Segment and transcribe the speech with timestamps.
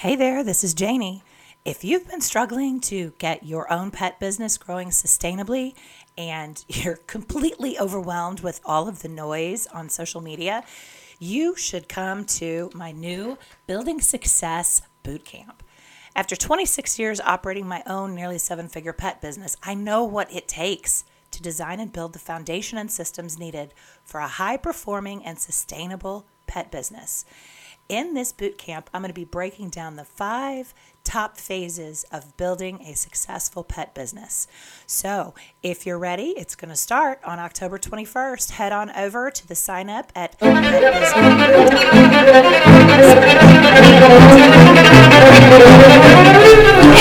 [0.00, 1.22] Hey there, this is Janie.
[1.64, 5.74] If you've been struggling to get your own pet business growing sustainably
[6.18, 10.64] and you're completely overwhelmed with all of the noise on social media,
[11.18, 15.60] you should come to my new Building Success Bootcamp.
[16.14, 20.46] After 26 years operating my own nearly seven figure pet business, I know what it
[20.46, 23.72] takes to design and build the foundation and systems needed
[24.04, 27.24] for a high performing and sustainable pet business.
[27.88, 30.74] In this boot camp, I'm going to be breaking down the five
[31.04, 34.48] top phases of building a successful pet business.
[34.88, 38.50] So, if you're ready, it's going to start on October 21st.
[38.50, 40.36] Head on over to the sign up at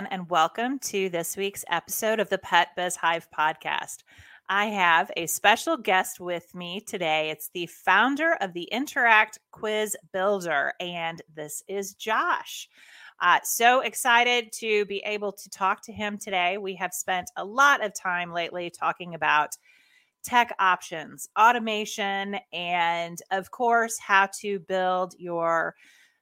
[0.00, 3.98] Everyone, and welcome to this week's episode of the Pet Biz Hive podcast.
[4.48, 7.28] I have a special guest with me today.
[7.28, 12.66] It's the founder of the Interact Quiz Builder, and this is Josh.
[13.20, 16.56] Uh, so excited to be able to talk to him today.
[16.56, 19.50] We have spent a lot of time lately talking about
[20.22, 25.74] tech options, automation, and of course, how to build your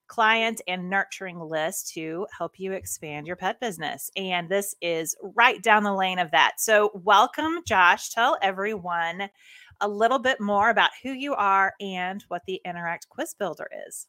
[0.08, 4.10] client and nurturing list to help you expand your pet business.
[4.16, 6.54] And this is right down the lane of that.
[6.58, 8.10] So, welcome, Josh.
[8.10, 9.30] Tell everyone
[9.80, 14.08] a little bit more about who you are and what the Interact Quiz Builder is.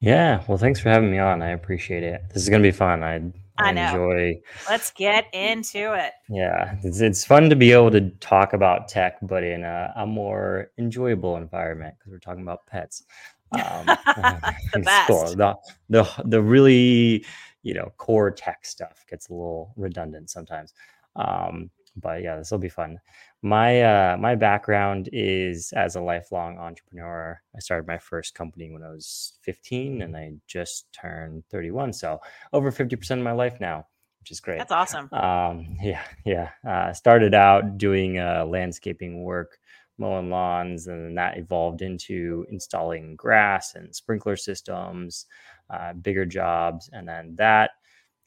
[0.00, 1.42] Yeah, well, thanks for having me on.
[1.42, 2.22] I appreciate it.
[2.34, 3.04] This is gonna be fun.
[3.04, 3.16] I,
[3.58, 4.40] I, I enjoy.
[4.68, 6.12] Let's get into it.
[6.28, 10.04] Yeah, it's it's fun to be able to talk about tech, but in a, a
[10.04, 13.04] more enjoyable environment because we're talking about pets.
[13.52, 13.86] Um,
[14.72, 15.06] the best.
[15.08, 15.26] cool.
[15.36, 15.56] The,
[15.88, 17.24] the the really
[17.62, 20.74] you know core tech stuff gets a little redundant sometimes.
[21.16, 22.98] Um, but yeah, this will be fun.
[23.42, 27.40] My uh, my background is as a lifelong entrepreneur.
[27.54, 31.92] I started my first company when I was 15, and I just turned 31.
[31.92, 32.20] So
[32.52, 33.86] over 50% of my life now,
[34.20, 34.58] which is great.
[34.58, 35.08] That's awesome.
[35.12, 36.50] Um, yeah, yeah.
[36.66, 39.58] Uh, started out doing uh, landscaping work,
[40.02, 45.26] mowing lawns, and then that evolved into installing grass and sprinkler systems,
[45.70, 47.70] uh, bigger jobs, and then that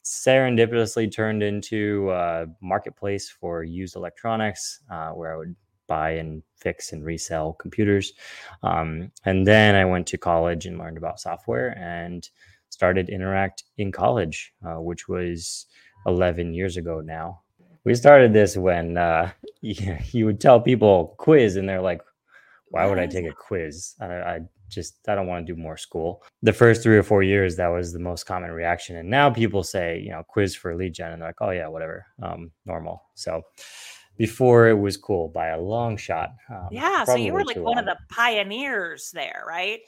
[0.04, 5.56] serendipitously turned into a marketplace for used electronics, uh, where I would
[5.88, 8.14] buy and fix and resell computers.
[8.64, 12.28] Um, and then I went to college and learned about software and
[12.70, 15.68] started Interact in college, uh, which was
[16.06, 17.42] 11 years ago now.
[17.86, 19.32] We started this when uh,
[19.62, 22.02] you, you would tell people quiz, and they're like,
[22.70, 23.96] "Why would I take a quiz?
[24.02, 27.24] I, I just I don't want to do more school." The first three or four
[27.24, 30.76] years, that was the most common reaction, and now people say, you know, quiz for
[30.76, 33.44] lead gen, and they're like, "Oh yeah, whatever, um, normal." So
[34.18, 36.32] before it was cool by a long shot.
[36.50, 39.82] Um, Yeah, so you were like one of the pioneers there, right?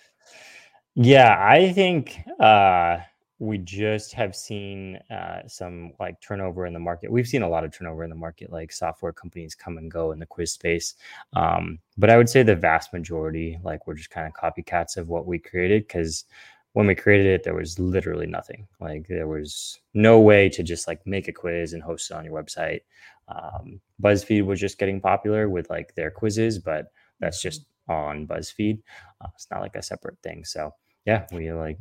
[0.96, 2.98] Yeah, I think uh,
[3.40, 7.12] we just have seen uh, some like turnover in the market.
[7.12, 10.12] We've seen a lot of turnover in the market, like software companies come and go
[10.12, 10.96] in the quiz space.
[11.34, 15.10] Um, but I would say the vast majority, like, we're just kind of copycats of
[15.10, 16.26] what we created because
[16.74, 18.68] when we created it, there was literally nothing.
[18.80, 22.26] Like, there was no way to just like make a quiz and host it on
[22.26, 22.82] your website.
[23.28, 26.88] Um, BuzzFeed was just getting popular with like their quizzes, but
[27.20, 28.82] that's just on BuzzFeed.
[29.22, 30.44] Uh, it's not like a separate thing.
[30.44, 30.74] So
[31.06, 31.78] yeah, we like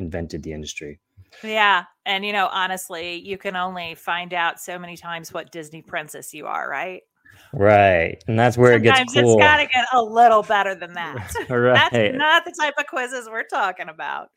[0.00, 0.98] invented the industry.
[1.44, 1.84] Yeah.
[2.04, 6.34] And, you know, honestly, you can only find out so many times what Disney princess
[6.34, 7.02] you are, right?
[7.52, 8.22] Right.
[8.26, 9.34] And that's where Sometimes it gets cool.
[9.34, 11.32] it's got to get a little better than that.
[11.48, 11.90] right.
[11.92, 14.30] That's not the type of quizzes we're talking about.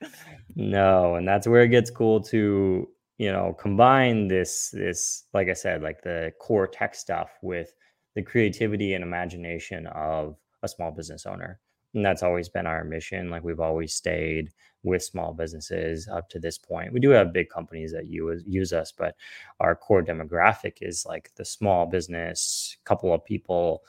[0.56, 2.88] No, and that's where it gets cool to,
[3.18, 7.74] you know, combine this this like I said, like the core tech stuff with
[8.16, 11.60] the creativity and imagination of a small business owner.
[11.94, 13.30] And that's always been our mission.
[13.30, 14.50] Like we've always stayed
[14.84, 16.94] with small businesses up to this point.
[16.94, 19.16] We do have big companies that use use us, but
[19.60, 23.84] our core demographic is like the small business, couple of people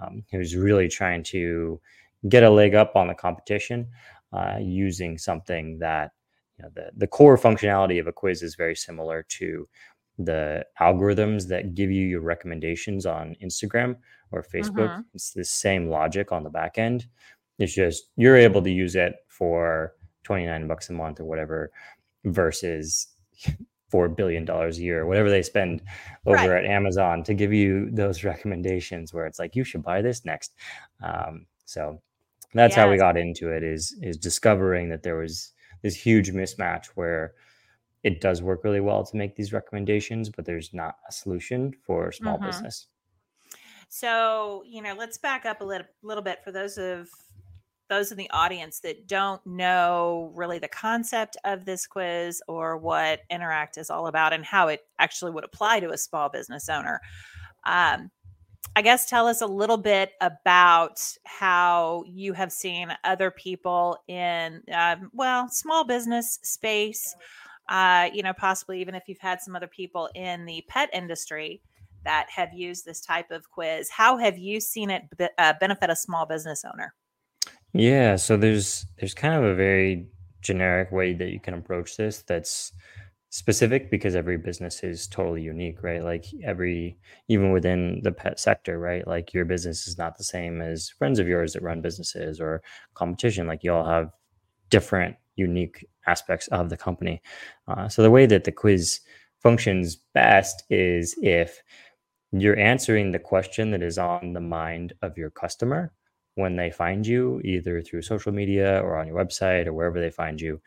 [0.00, 1.80] um, who's really trying to
[2.28, 3.86] get a leg up on the competition
[4.32, 6.12] uh, using something that
[6.58, 9.68] you know, the, the core functionality of a quiz is very similar to
[10.18, 13.96] the algorithms that give you your recommendations on Instagram
[14.32, 14.88] or Facebook.
[14.90, 15.04] Mhm.
[15.14, 17.06] It's the same logic on the back end.
[17.58, 19.94] It's just you're able to use it for
[20.24, 21.70] 29 bucks a month or whatever
[22.24, 23.08] versus
[23.90, 25.82] four billion dollars a year, whatever they spend
[26.26, 26.64] over right.
[26.64, 30.54] at Amazon to give you those recommendations where it's like you should buy this next.
[31.02, 32.00] Um, so
[32.54, 32.76] that's yes.
[32.76, 37.34] how we got into it is is discovering that there was this huge mismatch where
[38.02, 42.12] it does work really well to make these recommendations, but there's not a solution for
[42.12, 42.46] small mm-hmm.
[42.46, 42.86] business.
[43.88, 47.08] So, you know, let's back up a little, little bit for those of
[47.88, 53.20] those in the audience that don't know really the concept of this quiz or what
[53.30, 57.00] Interact is all about and how it actually would apply to a small business owner.
[57.64, 58.10] Um,
[58.76, 64.62] I guess tell us a little bit about how you have seen other people in,
[64.72, 67.14] um, well, small business space,
[67.68, 71.60] uh, you know, possibly even if you've had some other people in the pet industry
[72.04, 73.90] that have used this type of quiz.
[73.90, 75.02] How have you seen it
[75.38, 76.94] uh, benefit a small business owner?
[77.72, 80.06] Yeah, so there's there's kind of a very
[80.40, 82.72] generic way that you can approach this that's
[83.30, 86.02] specific because every business is totally unique, right?
[86.02, 86.98] Like every
[87.28, 89.06] even within the pet sector, right?
[89.06, 92.62] Like your business is not the same as friends of yours that run businesses or
[92.94, 93.46] competition.
[93.46, 94.10] Like you all have
[94.70, 97.22] different unique aspects of the company.
[97.68, 99.00] Uh, so the way that the quiz
[99.42, 101.62] functions best is if
[102.32, 105.92] you're answering the question that is on the mind of your customer
[106.38, 110.10] when they find you, either through social media or on your website or wherever they
[110.10, 110.60] find you.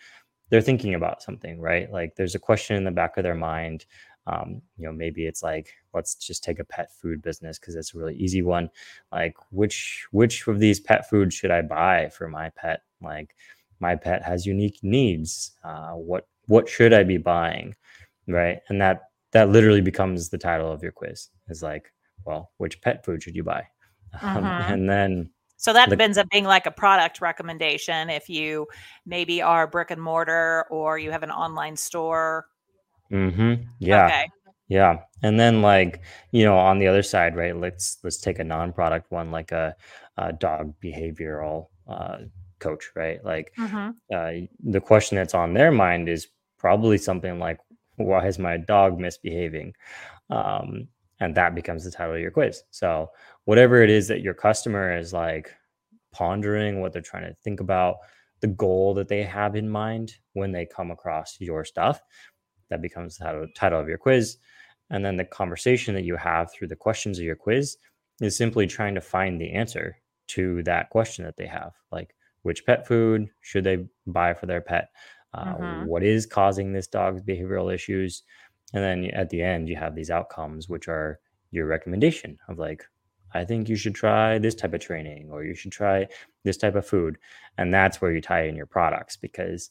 [0.50, 1.90] They're thinking about something, right?
[1.90, 3.86] Like there's a question in the back of their mind.
[4.28, 7.96] Um, you know, maybe it's like, let's just take a pet food business because it's
[7.96, 8.70] a really easy one.
[9.14, 12.82] Like, which which of these pet foods should I buy for my pet?
[13.02, 13.34] Like,
[13.80, 15.52] my pet has unique needs.
[15.64, 17.76] Uh, what what should I be buying?
[18.28, 21.92] Right, and that that literally becomes the title of your quiz is like
[22.26, 23.66] well which pet food should you buy
[24.22, 24.74] um, uh-huh.
[24.74, 25.30] and then
[25.62, 28.68] so that the, ends up being like a product recommendation if you
[29.06, 32.48] maybe are brick and mortar or you have an online store
[33.12, 33.54] mm-hmm.
[33.80, 34.30] yeah okay.
[34.68, 38.44] yeah and then like you know on the other side right let's let's take a
[38.44, 39.76] non-product one like a,
[40.18, 42.18] a dog behavioral uh,
[42.60, 43.92] coach right like mm-hmm.
[44.14, 46.28] uh, the question that's on their mind is
[46.58, 47.60] probably something like
[47.98, 49.74] why is my dog misbehaving
[50.32, 50.88] um,
[51.22, 52.64] and that becomes the title of your quiz.
[52.72, 53.12] So
[53.46, 55.52] whatever it is that your customer is like
[56.12, 57.98] pondering what they're trying to think about
[58.42, 62.02] the goal that they have in mind when they come across your stuff
[62.70, 64.38] that becomes the title, of your quiz.
[64.90, 67.78] And then the conversation that you have through the questions of your quiz
[68.20, 69.98] is simply trying to find the answer
[70.30, 74.62] to that question that they have like which pet food should they buy for their
[74.62, 74.90] pet?
[75.34, 75.86] Uh, mm-hmm.
[75.86, 78.24] what is causing this dog's behavioral issues
[78.74, 81.20] and then at the end you have these outcomes which are
[81.52, 82.86] your recommendation of like
[83.34, 86.08] i think you should try this type of training or you should try
[86.44, 87.18] this type of food.
[87.58, 89.70] And that's where you tie in your products because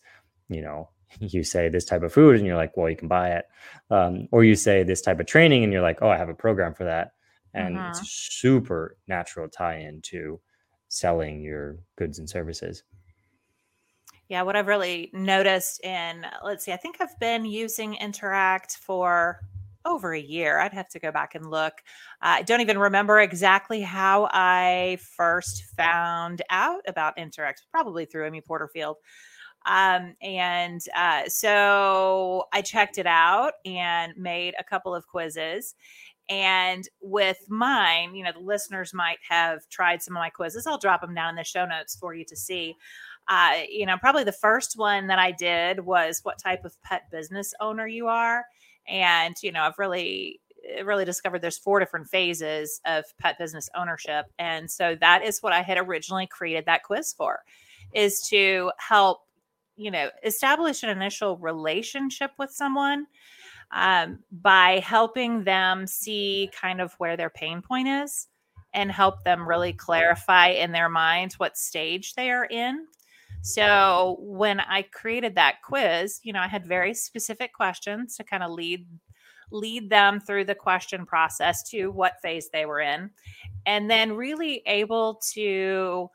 [0.49, 3.31] you know you say this type of food and you're like well you can buy
[3.31, 3.45] it.
[3.91, 6.35] Um, or you say this type of training and you're like oh i have a
[6.35, 7.13] program for that.
[7.53, 7.91] And mm-hmm.
[7.91, 10.41] it's super natural tie in to
[10.89, 12.83] selling your goods and services
[14.31, 19.41] yeah, what I've really noticed in, let's see, I think I've been using Interact for
[19.85, 20.61] over a year.
[20.61, 21.73] I'd have to go back and look.
[22.23, 28.25] Uh, I don't even remember exactly how I first found out about Interact, probably through
[28.25, 28.99] Amy Porterfield.
[29.67, 35.75] Um, and uh, so I checked it out and made a couple of quizzes.
[36.29, 40.69] And with mine, you know, the listeners might have tried some of my quizzes.
[40.69, 42.77] I'll drop them down in the show notes for you to see
[43.31, 47.09] uh, you know, probably the first one that I did was what type of pet
[47.13, 48.45] business owner you are.
[48.89, 53.71] And, you know, I've really, eh, really discovered there's four different phases of pet business
[53.77, 54.27] ownership.
[54.41, 57.45] And so that is what I had originally created that quiz for
[57.95, 59.21] is to help,
[59.77, 63.07] you know, establish an initial relationship with someone
[63.71, 68.27] um, by helping them see kind of where their pain point is
[68.75, 72.87] and help them really clarify in their minds what stage they are in
[73.43, 78.43] so when I created that quiz, you know, I had very specific questions to kind
[78.43, 78.87] of lead
[79.53, 83.11] lead them through the question process to what phase they were in
[83.67, 86.09] and then really able to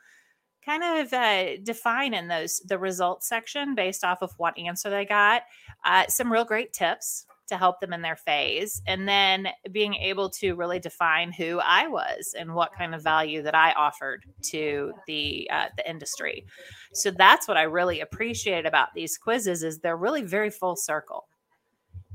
[0.66, 5.06] kind of uh, define in those the results section based off of what answer they
[5.06, 5.44] got
[5.86, 10.30] uh, some real great tips to help them in their phase and then being able
[10.30, 14.94] to really define who i was and what kind of value that i offered to
[15.08, 16.46] the uh, the industry.
[16.94, 21.28] So that's what i really appreciate about these quizzes is they're really very full circle.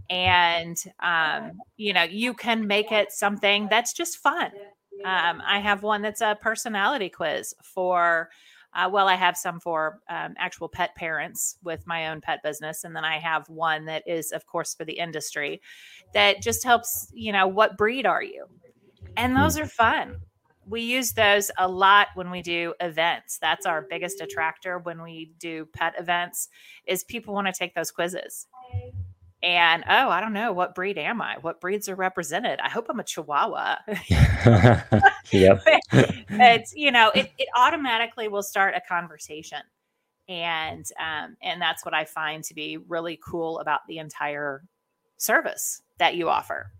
[0.09, 4.51] And um, you know you can make it something that's just fun.
[5.05, 8.29] Um, i have one that's a personality quiz for
[8.75, 12.85] Uh, well, I have some for um, actual pet parents with my own pet business.
[12.85, 15.61] And then I have one that is, of course, for the industry
[16.15, 18.47] that just helps, you know, what breed are you?
[19.17, 20.21] And those are fun.
[20.67, 23.39] We use those a lot when we do events.
[23.41, 26.49] That's our biggest attractor when we do pet events
[26.87, 28.47] is people want to take those quizzes
[29.43, 31.37] and oh i don't know what breed am i?
[31.41, 32.61] What breeds are represented?
[32.61, 33.77] I hope i'm a chihuahua.
[35.33, 35.65] Yep.
[35.93, 39.61] It's you know it, it automatically will start a conversation.
[40.29, 44.63] And um, and that's what i find to be really cool about the entire
[45.17, 46.73] service that you offer.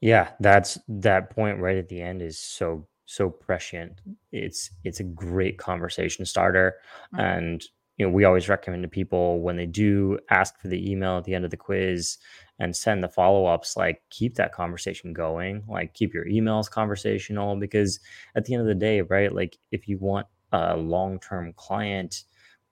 [0.00, 4.00] Yeah that's that point right at the end is so so prescient.
[4.30, 6.76] It's it's a great conversation starter
[7.12, 7.20] mm-hmm.
[7.20, 7.64] and
[8.00, 11.24] you know, we always recommend to people when they do ask for the email at
[11.24, 12.16] the end of the quiz
[12.58, 18.00] and send the follow-ups, like keep that conversation going, like keep your emails conversational because
[18.36, 19.34] at the end of the day, right?
[19.34, 22.24] Like if you want a long-term client,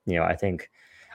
[0.06, 0.70] you know, I think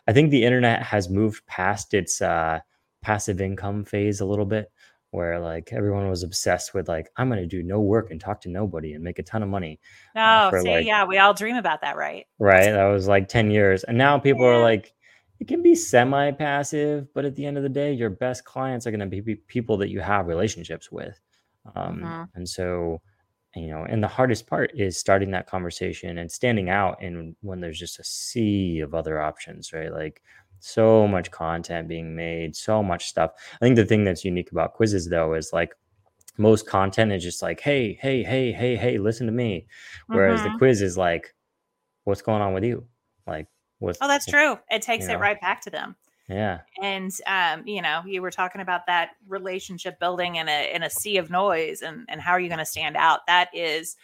[0.08, 2.60] I think the internet has moved past its uh
[3.02, 4.72] passive income phase a little bit
[5.14, 8.42] where like everyone was obsessed with like I'm going to do no work and talk
[8.42, 9.80] to nobody and make a ton of money.
[10.16, 12.26] uh, see, like, yeah, we all dream about that, right?
[12.40, 12.72] Right.
[12.72, 13.84] That was like 10 years.
[13.84, 14.52] And now people yeah.
[14.52, 14.94] are like
[15.40, 18.92] it can be semi-passive, but at the end of the day, your best clients are
[18.92, 21.20] going to be people that you have relationships with.
[21.76, 22.24] Um, mm-hmm.
[22.36, 23.02] and so
[23.56, 27.60] you know, and the hardest part is starting that conversation and standing out and when
[27.60, 29.92] there's just a sea of other options, right?
[29.92, 30.24] Like
[30.64, 33.32] so much content being made, so much stuff.
[33.56, 35.76] I think the thing that's unique about quizzes though is like
[36.38, 39.68] most content is just like, hey, hey, hey, hey, hey, listen to me.
[40.08, 40.54] Whereas mm-hmm.
[40.54, 41.36] the quiz is like,
[42.06, 42.86] what's going on with you?
[43.28, 43.48] Like,
[43.80, 44.58] what's oh, that's true.
[44.72, 45.20] It takes it know?
[45.20, 45.96] right back to them.
[46.30, 46.62] Yeah.
[46.82, 50.90] And um, you know, you were talking about that relationship building in a in a
[50.90, 53.20] sea of noise and and how are you going to stand out?
[53.28, 53.98] That is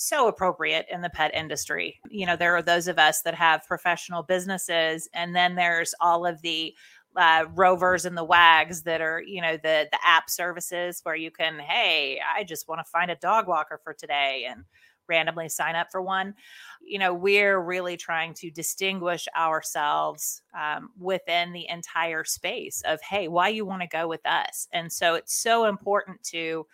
[0.00, 2.00] so appropriate in the pet industry.
[2.08, 6.24] You know, there are those of us that have professional businesses, and then there's all
[6.24, 6.74] of the
[7.16, 11.30] uh, rovers and the wags that are, you know, the the app services where you
[11.30, 14.64] can, hey, I just want to find a dog walker for today, and
[15.06, 16.34] randomly sign up for one.
[16.82, 23.28] You know, we're really trying to distinguish ourselves um, within the entire space of, hey,
[23.28, 24.68] why you want to go with us.
[24.72, 26.64] And so it's so important to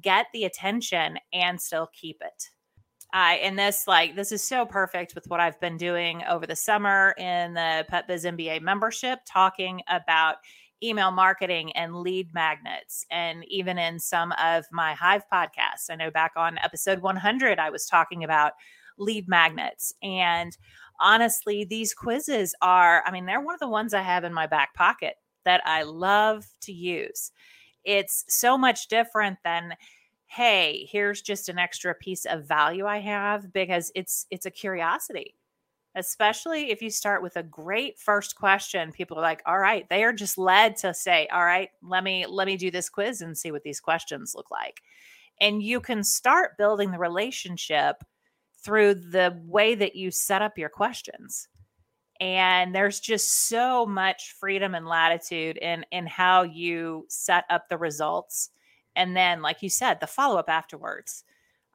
[0.00, 2.50] get the attention and still keep it.
[3.12, 6.56] I and this like this is so perfect with what I've been doing over the
[6.56, 10.36] summer in the Pet Biz MBA membership, talking about
[10.82, 15.90] email marketing and lead magnets, and even in some of my Hive podcasts.
[15.90, 18.52] I know back on episode 100, I was talking about
[18.98, 19.92] lead magnets.
[20.02, 20.56] And
[21.00, 24.46] honestly, these quizzes are, I mean, they're one of the ones I have in my
[24.46, 27.32] back pocket that I love to use.
[27.84, 29.74] It's so much different than
[30.30, 35.34] hey here's just an extra piece of value i have because it's it's a curiosity
[35.96, 40.04] especially if you start with a great first question people are like all right they
[40.04, 43.36] are just led to say all right let me let me do this quiz and
[43.36, 44.80] see what these questions look like
[45.40, 47.96] and you can start building the relationship
[48.62, 51.48] through the way that you set up your questions
[52.20, 57.78] and there's just so much freedom and latitude in in how you set up the
[57.78, 58.50] results
[58.96, 61.24] and then like you said the follow up afterwards.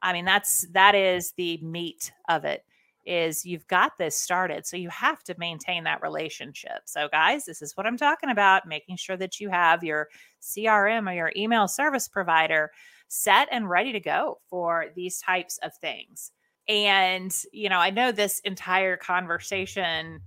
[0.01, 2.63] I mean that's that is the meat of it
[3.05, 6.81] is you've got this started so you have to maintain that relationship.
[6.85, 10.09] So guys this is what i'm talking about making sure that you have your
[10.41, 12.71] crm or your email service provider
[13.07, 16.31] set and ready to go for these types of things.
[16.67, 20.21] And you know i know this entire conversation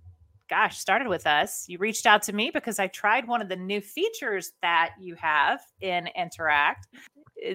[0.49, 1.65] gosh, started with us.
[1.69, 5.15] You reached out to me because I tried one of the new features that you
[5.17, 6.89] have in Interact.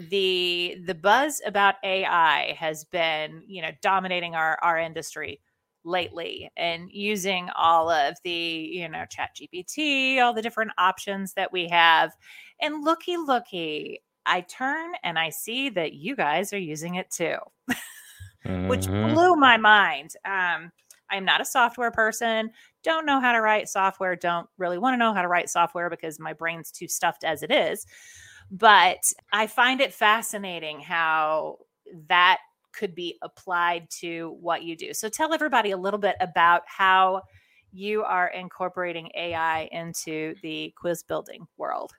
[0.09, 5.41] The the buzz about AI has been, you know, dominating our our industry
[5.85, 11.51] lately and using all of the, you know, chat GPT, all the different options that
[11.51, 12.11] we have.
[12.61, 17.35] And looky looky, I turn and I see that you guys are using it too.
[18.45, 19.13] which mm-hmm.
[19.13, 20.13] blew my mind.
[20.25, 20.71] Um,
[21.09, 22.51] I'm not a software person,
[22.83, 25.89] don't know how to write software, don't really want to know how to write software
[25.89, 27.85] because my brain's too stuffed as it is.
[28.51, 28.99] But
[29.31, 31.59] I find it fascinating how
[32.07, 32.39] that
[32.73, 34.93] could be applied to what you do.
[34.93, 37.21] So tell everybody a little bit about how
[37.71, 41.91] you are incorporating AI into the quiz building world.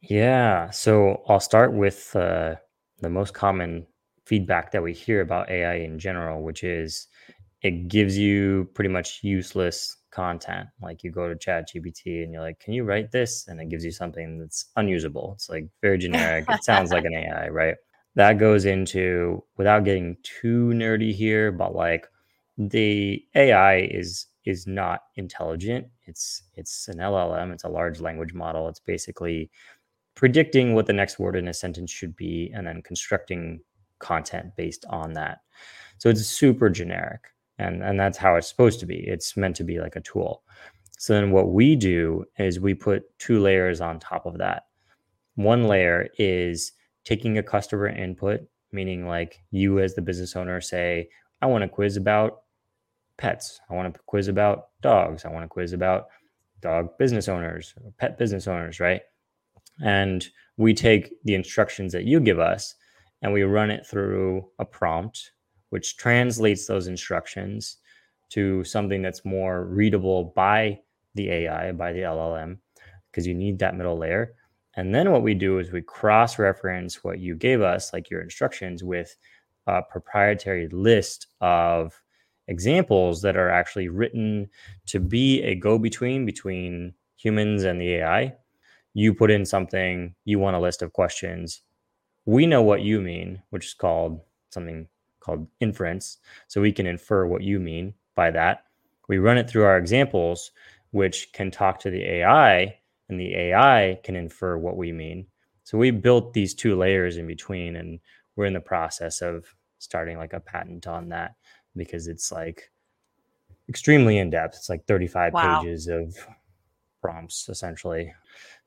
[0.00, 0.70] Yeah.
[0.70, 2.56] So I'll start with uh,
[3.00, 3.86] the most common
[4.24, 7.08] feedback that we hear about AI in general, which is
[7.62, 10.68] it gives you pretty much useless content.
[10.80, 13.68] Like you go to Chat GPT and you're like, "Can you write this?" and it
[13.68, 15.32] gives you something that's unusable.
[15.34, 16.44] It's like very generic.
[16.48, 17.74] it sounds like an AI, right?
[18.14, 22.06] That goes into without getting too nerdy here, but like
[22.56, 25.86] the AI is is not intelligent.
[26.06, 27.52] It's it's an LLM.
[27.52, 28.68] It's a large language model.
[28.68, 29.50] It's basically
[30.14, 33.60] predicting what the next word in a sentence should be and then constructing
[34.00, 35.38] content based on that.
[35.98, 37.20] So it's super generic.
[37.58, 38.98] And, and that's how it's supposed to be.
[39.06, 40.42] It's meant to be like a tool.
[40.98, 44.64] So then what we do is we put two layers on top of that.
[45.34, 46.72] One layer is
[47.04, 48.40] taking a customer input,
[48.72, 51.08] meaning like you as the business owner say,
[51.40, 52.42] I want a quiz about
[53.16, 53.60] pets.
[53.70, 55.24] I want a quiz about dogs.
[55.24, 56.08] I want a quiz about
[56.60, 59.02] dog business owners, pet business owners, right?
[59.80, 62.74] And we take the instructions that you give us
[63.22, 65.32] and we run it through a prompt,
[65.70, 67.78] which translates those instructions
[68.30, 70.80] to something that's more readable by
[71.14, 72.58] the AI, by the LLM,
[73.10, 74.34] because you need that middle layer.
[74.76, 78.20] And then what we do is we cross reference what you gave us, like your
[78.20, 79.16] instructions, with
[79.66, 82.00] a proprietary list of
[82.46, 84.48] examples that are actually written
[84.86, 88.34] to be a go between between humans and the AI.
[88.94, 91.62] You put in something, you want a list of questions.
[92.24, 94.20] We know what you mean, which is called
[94.50, 94.86] something
[95.20, 96.18] called inference.
[96.46, 98.64] So we can infer what you mean by that.
[99.08, 100.50] We run it through our examples,
[100.90, 105.26] which can talk to the AI and the AI can infer what we mean.
[105.64, 108.00] So we built these two layers in between, and
[108.36, 111.34] we're in the process of starting like a patent on that
[111.76, 112.70] because it's like
[113.68, 114.56] extremely in depth.
[114.56, 115.60] It's like 35 wow.
[115.60, 116.16] pages of
[117.02, 118.14] prompts, essentially,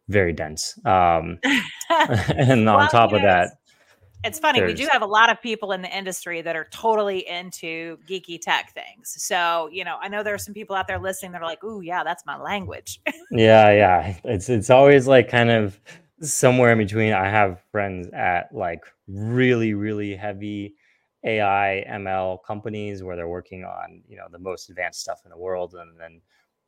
[0.08, 0.78] very dense.
[0.86, 1.40] Um,
[1.90, 3.58] and well, on top of that,
[4.24, 4.64] it's funny.
[4.64, 8.40] We do have a lot of people in the industry that are totally into geeky
[8.40, 9.16] tech things.
[9.18, 11.64] So, you know, I know there are some people out there listening that are like,
[11.64, 13.02] "Ooh, yeah, that's my language."
[13.32, 14.18] yeah, yeah.
[14.24, 15.80] It's it's always like kind of
[16.22, 17.14] somewhere in between.
[17.14, 20.76] I have friends at like really really heavy
[21.24, 25.38] AI ML companies where they're working on, you know, the most advanced stuff in the
[25.38, 26.22] world and then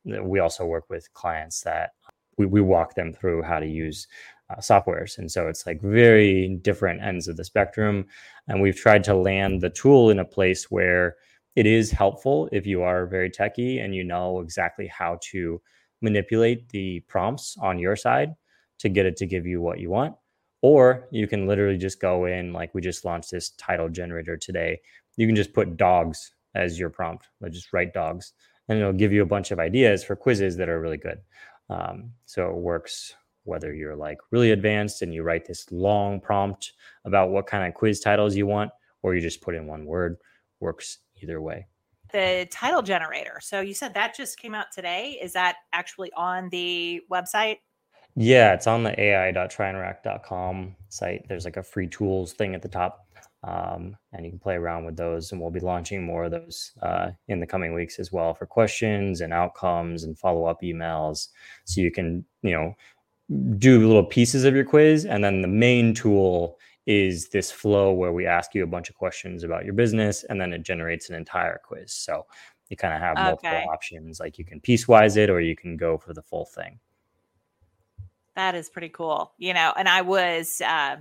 [0.04, 1.92] we also work with clients that
[2.36, 4.06] we, we walk them through how to use
[4.50, 5.18] uh, softwares.
[5.18, 8.06] And so it's like very different ends of the spectrum.
[8.48, 11.16] And we've tried to land the tool in a place where
[11.56, 15.60] it is helpful if you are very techy and you know exactly how to
[16.02, 18.34] manipulate the prompts on your side
[18.78, 20.14] to get it to give you what you want.
[20.62, 24.80] Or you can literally just go in, like we just launched this title generator today.
[25.16, 28.32] You can just put dogs as your prompt, like just write dogs,
[28.68, 31.20] and it'll give you a bunch of ideas for quizzes that are really good.
[31.68, 36.72] Um, so it works whether you're like really advanced and you write this long prompt
[37.04, 38.70] about what kind of quiz titles you want,
[39.02, 40.16] or you just put in one word,
[40.60, 41.66] works either way.
[42.12, 43.38] The title generator.
[43.40, 45.18] So you said that just came out today.
[45.20, 47.56] Is that actually on the website?
[48.16, 51.26] Yeah, it's on the ai.tryinteract.com site.
[51.28, 53.08] There's like a free tools thing at the top.
[53.42, 55.32] Um, and you can play around with those.
[55.32, 58.46] And we'll be launching more of those uh, in the coming weeks as well for
[58.46, 61.28] questions and outcomes and follow up emails.
[61.64, 62.74] So you can, you know,
[63.58, 65.06] do little pieces of your quiz.
[65.06, 68.96] And then the main tool is this flow where we ask you a bunch of
[68.96, 71.92] questions about your business and then it generates an entire quiz.
[71.92, 72.26] So
[72.68, 73.64] you kind of have multiple okay.
[73.64, 74.20] options.
[74.20, 76.78] Like you can piecewise it or you can go for the full thing.
[78.36, 79.32] That is pretty cool.
[79.38, 80.96] You know, and I was, uh,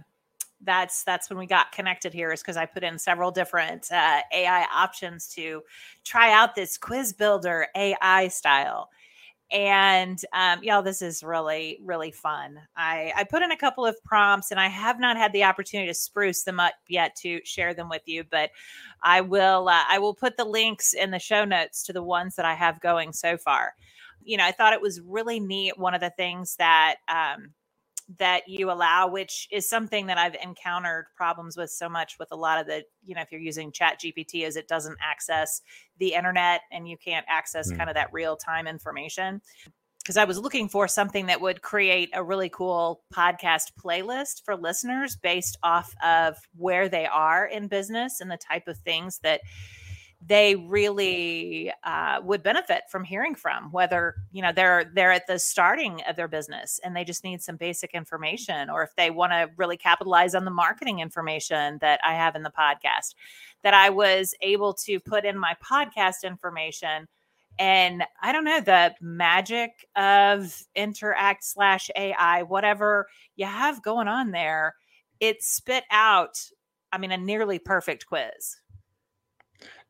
[0.65, 4.21] that's that's when we got connected here is because i put in several different uh,
[4.31, 5.62] ai options to
[6.03, 8.89] try out this quiz builder ai style
[9.51, 12.60] and um, y'all this is really really fun.
[12.75, 15.88] I, I put in a couple of prompts and i have not had the opportunity
[15.88, 18.51] to spruce them up yet to share them with you but
[19.01, 22.36] i will uh, i will put the links in the show notes to the ones
[22.36, 23.73] that i have going so far.
[24.23, 27.51] You know i thought it was really neat one of the things that um,
[28.17, 32.35] that you allow, which is something that I've encountered problems with so much with a
[32.35, 35.61] lot of the, you know, if you're using Chat GPT, is it doesn't access
[35.99, 37.77] the internet and you can't access mm.
[37.77, 39.41] kind of that real time information.
[39.99, 44.57] Because I was looking for something that would create a really cool podcast playlist for
[44.57, 49.39] listeners based off of where they are in business and the type of things that
[50.25, 55.39] they really uh, would benefit from hearing from whether you know they're they're at the
[55.39, 59.31] starting of their business and they just need some basic information or if they want
[59.31, 63.15] to really capitalize on the marketing information that i have in the podcast
[63.63, 67.07] that i was able to put in my podcast information
[67.59, 74.31] and i don't know the magic of interact slash ai whatever you have going on
[74.31, 74.75] there
[75.19, 76.39] it spit out
[76.91, 78.57] i mean a nearly perfect quiz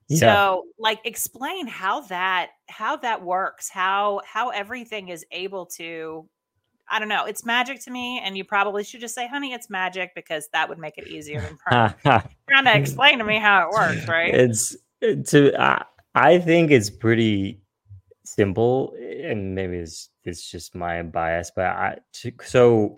[0.08, 0.20] yeah.
[0.20, 6.28] So like explain how that how that works, how how everything is able to
[6.90, 9.70] I don't know, it's magic to me and you probably should just say honey it's
[9.70, 11.58] magic because that would make it easier than
[12.50, 14.34] trying, to explain to me how it works, right?
[14.34, 15.84] It's to uh,
[16.16, 17.62] I think it's pretty
[18.26, 21.98] simple, and maybe it's it's just my bias, but I
[22.44, 22.98] so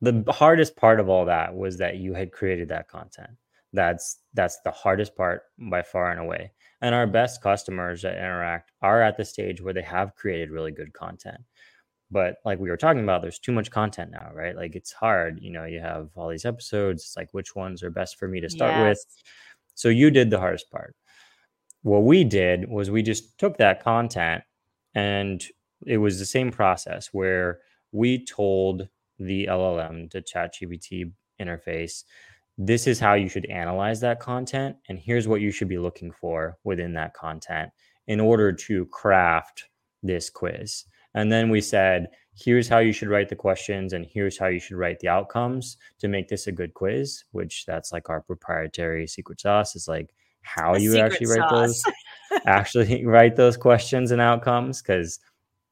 [0.00, 3.30] the hardest part of all that was that you had created that content.
[3.72, 6.52] That's that's the hardest part by far and away.
[6.80, 10.72] And our best customers that interact are at the stage where they have created really
[10.72, 11.38] good content.
[12.10, 14.54] But like we were talking about, there's too much content now, right?
[14.54, 15.40] Like it's hard.
[15.40, 17.02] You know, you have all these episodes.
[17.02, 18.82] It's like which ones are best for me to start yes.
[18.84, 19.22] with.
[19.74, 20.94] So you did the hardest part.
[21.82, 24.44] What we did was we just took that content
[24.94, 25.44] and
[25.84, 27.60] it was the same process where
[27.92, 32.04] we told the LLM, the ChatGPT interface,
[32.58, 34.76] this is how you should analyze that content.
[34.88, 37.70] And here's what you should be looking for within that content
[38.06, 39.64] in order to craft
[40.02, 40.84] this quiz.
[41.14, 44.60] And then we said, here's how you should write the questions and here's how you
[44.60, 49.06] should write the outcomes to make this a good quiz, which that's like our proprietary
[49.06, 51.38] secret sauce is like how the you actually sauce.
[51.38, 51.84] write those
[52.46, 55.18] actually write those questions and outcomes because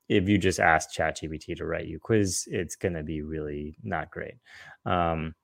[0.09, 4.11] if you just ask ChatGPT to write you quiz, it's going to be really not
[4.11, 4.35] great.
[4.85, 5.35] Um,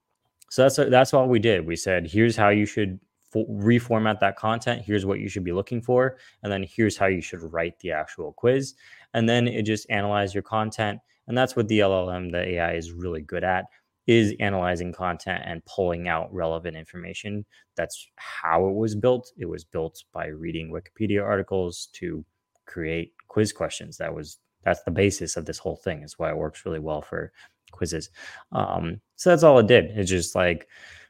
[0.50, 1.66] so that's that's all we did.
[1.66, 3.00] We said, here's how you should
[3.34, 4.82] reformat that content.
[4.84, 7.92] Here's what you should be looking for, and then here's how you should write the
[7.92, 8.74] actual quiz.
[9.14, 12.92] And then it just analyze your content, and that's what the LLM, the AI, is
[12.92, 13.64] really good at
[14.06, 17.44] is analyzing content and pulling out relevant information.
[17.76, 19.30] That's how it was built.
[19.36, 22.24] It was built by reading Wikipedia articles to
[22.66, 23.96] create quiz questions.
[23.98, 26.02] That was that's the basis of this whole thing.
[26.02, 27.32] Is why it works really well for
[27.70, 28.10] quizzes.
[28.52, 29.86] Um, so that's all it did.
[29.96, 30.68] It's just like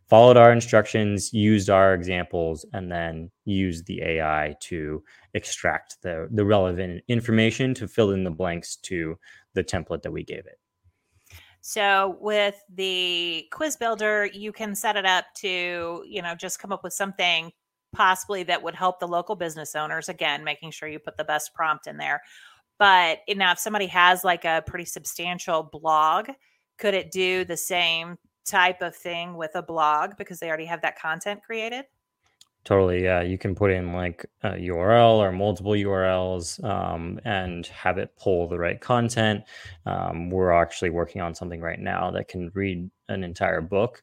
[0.09, 5.03] followed our instructions, used our examples, and then used the AI to
[5.35, 9.17] extract the, the relevant information to fill in the blanks to
[9.55, 10.59] the template that we gave it.
[11.61, 16.73] So with the quiz builder, you can set it up to, you know, just come
[16.73, 17.53] up with something
[17.93, 20.09] possibly that would help the local business owners.
[20.09, 22.23] Again, making sure you put the best prompt in there.
[22.79, 26.31] But now, if somebody has like a pretty substantial blog,
[26.81, 30.83] could it do the same type of thing with a blog because they already have
[30.83, 31.85] that content created?
[32.65, 33.05] Totally.
[33.05, 33.23] Yeah.
[33.23, 38.49] You can put in like a URL or multiple URLs um, and have it pull
[38.49, 39.45] the right content.
[39.87, 44.03] Um, we're actually working on something right now that can read an entire book.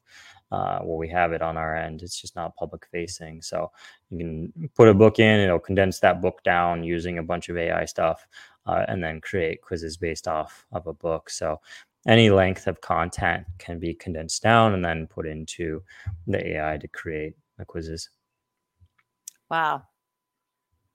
[0.52, 2.02] Uh, well, we have it on our end.
[2.02, 3.42] It's just not public facing.
[3.42, 3.70] So
[4.10, 7.58] you can put a book in, it'll condense that book down using a bunch of
[7.58, 8.26] AI stuff
[8.66, 11.30] uh, and then create quizzes based off of a book.
[11.30, 11.60] So
[12.08, 15.84] any length of content can be condensed down and then put into
[16.26, 18.10] the AI to create the quizzes.
[19.52, 19.84] Wow.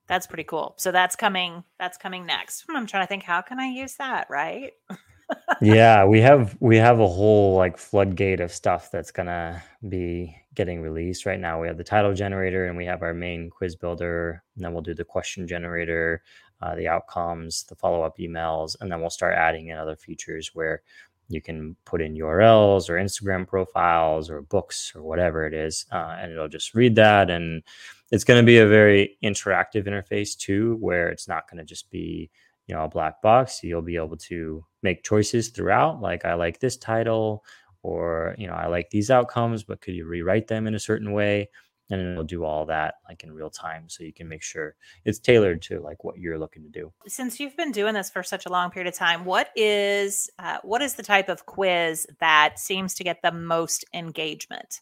[0.09, 0.75] That's pretty cool.
[0.79, 2.65] So that's coming that's coming next.
[2.69, 4.73] Hmm, I'm trying to think how can I use that, right?
[5.63, 10.37] yeah, we have we have a whole like floodgate of stuff that's going to be
[10.55, 11.61] getting released right now.
[11.61, 14.83] We have the title generator and we have our main quiz builder, and then we'll
[14.83, 16.23] do the question generator
[16.63, 20.51] uh, the outcomes, the follow up emails, and then we'll start adding in other features
[20.55, 20.83] where
[21.29, 26.17] you can put in URLs or Instagram profiles or books or whatever it is, uh,
[26.19, 27.31] and it'll just read that.
[27.31, 27.63] And
[28.11, 31.91] it's going to be a very interactive interface too, where it's not going to just
[31.91, 32.31] be
[32.67, 33.63] you know a black box.
[33.63, 37.45] You'll be able to make choices throughout, like I like this title,
[37.83, 41.13] or you know I like these outcomes, but could you rewrite them in a certain
[41.13, 41.49] way?
[41.93, 44.75] And it'll do all that like in real time so you can make sure
[45.05, 46.93] it's tailored to like what you're looking to do.
[47.07, 50.59] Since you've been doing this for such a long period of time what is uh,
[50.63, 54.81] what is the type of quiz that seems to get the most engagement?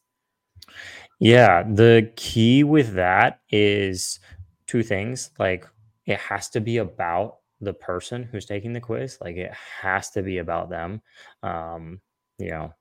[1.19, 4.21] Yeah the key with that is
[4.67, 5.67] two things like
[6.07, 10.23] it has to be about the person who's taking the quiz like it has to
[10.23, 11.03] be about them
[11.43, 12.01] um
[12.39, 12.73] you know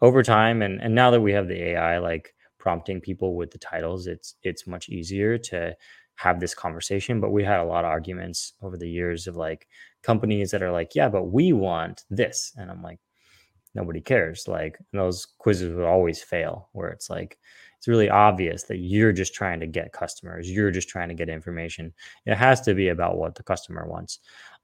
[0.00, 3.58] over time and and now that we have the ai like prompting people with the
[3.58, 5.76] titles, it's it's much easier to
[6.14, 7.20] have this conversation.
[7.20, 9.68] But we had a lot of arguments over the years of like
[10.02, 12.54] companies that are like, yeah, but we want this.
[12.56, 13.00] And I'm like,
[13.74, 14.48] nobody cares.
[14.48, 17.38] Like those quizzes would always fail where it's like,
[17.76, 20.50] it's really obvious that you're just trying to get customers.
[20.50, 21.92] You're just trying to get information.
[22.24, 24.20] It has to be about what the customer wants.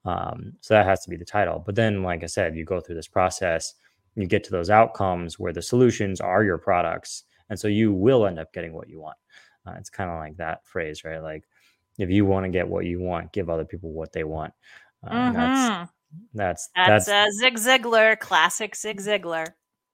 [0.07, 1.63] Um, so that has to be the title.
[1.67, 3.75] But then, like I said, you go through this process,
[4.15, 8.27] you get to those outcomes where the solutions are your products and so you will
[8.27, 9.17] end up getting what you want
[9.67, 11.45] uh, it's kind of like that phrase right like
[11.99, 14.55] if you want to get what you want give other people what they want
[15.07, 15.37] uh, mm-hmm.
[15.37, 15.87] that's
[16.35, 19.47] that's that's, that's uh, Zig Ziglar, classic Zig Ziglar.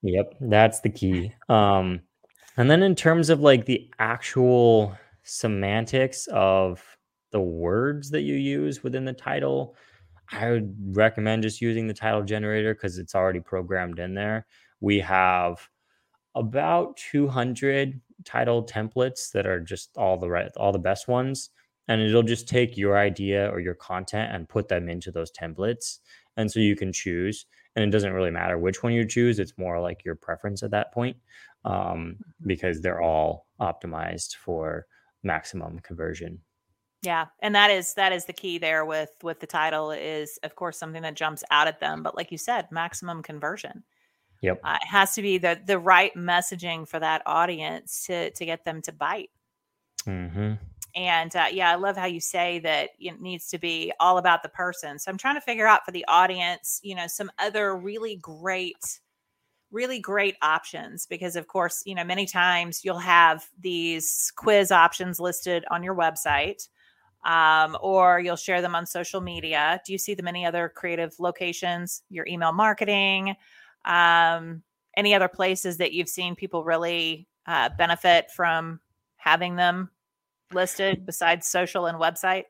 [0.02, 1.32] Yep, that's the key.
[1.48, 2.00] Um,
[2.56, 6.82] and then in terms of like the actual semantics of
[7.32, 9.76] the words that you use within the title,
[10.30, 14.46] I would recommend just using the title generator because it's already programmed in there.
[14.80, 15.68] We have
[16.36, 21.50] about 200 title templates that are just all the right all the best ones
[21.88, 25.98] and it'll just take your idea or your content and put them into those templates.
[26.36, 29.38] And so you can choose, and it doesn't really matter which one you choose.
[29.38, 31.16] It's more like your preference at that point
[31.64, 32.14] um, mm-hmm.
[32.46, 34.86] because they're all optimized for
[35.22, 36.40] maximum conversion.
[37.02, 40.56] Yeah, and that is that is the key there with with the title is of
[40.56, 43.84] course something that jumps out at them, but like you said, maximum conversion.
[44.42, 48.44] Yep, uh, it has to be the the right messaging for that audience to to
[48.44, 49.30] get them to bite.
[50.06, 50.54] Mm-hmm.
[50.94, 54.42] And uh, yeah, I love how you say that it needs to be all about
[54.42, 54.98] the person.
[54.98, 59.00] So I'm trying to figure out for the audience, you know, some other really great
[59.72, 65.18] really great options because of course you know many times you'll have these quiz options
[65.18, 66.68] listed on your website
[67.26, 69.80] um, or you'll share them on social media.
[69.84, 72.02] Do you see them any other creative locations?
[72.08, 73.34] Your email marketing,
[73.86, 74.62] um,
[74.96, 78.80] any other places that you've seen people really uh, benefit from
[79.16, 79.90] having them
[80.52, 82.44] listed besides social and website?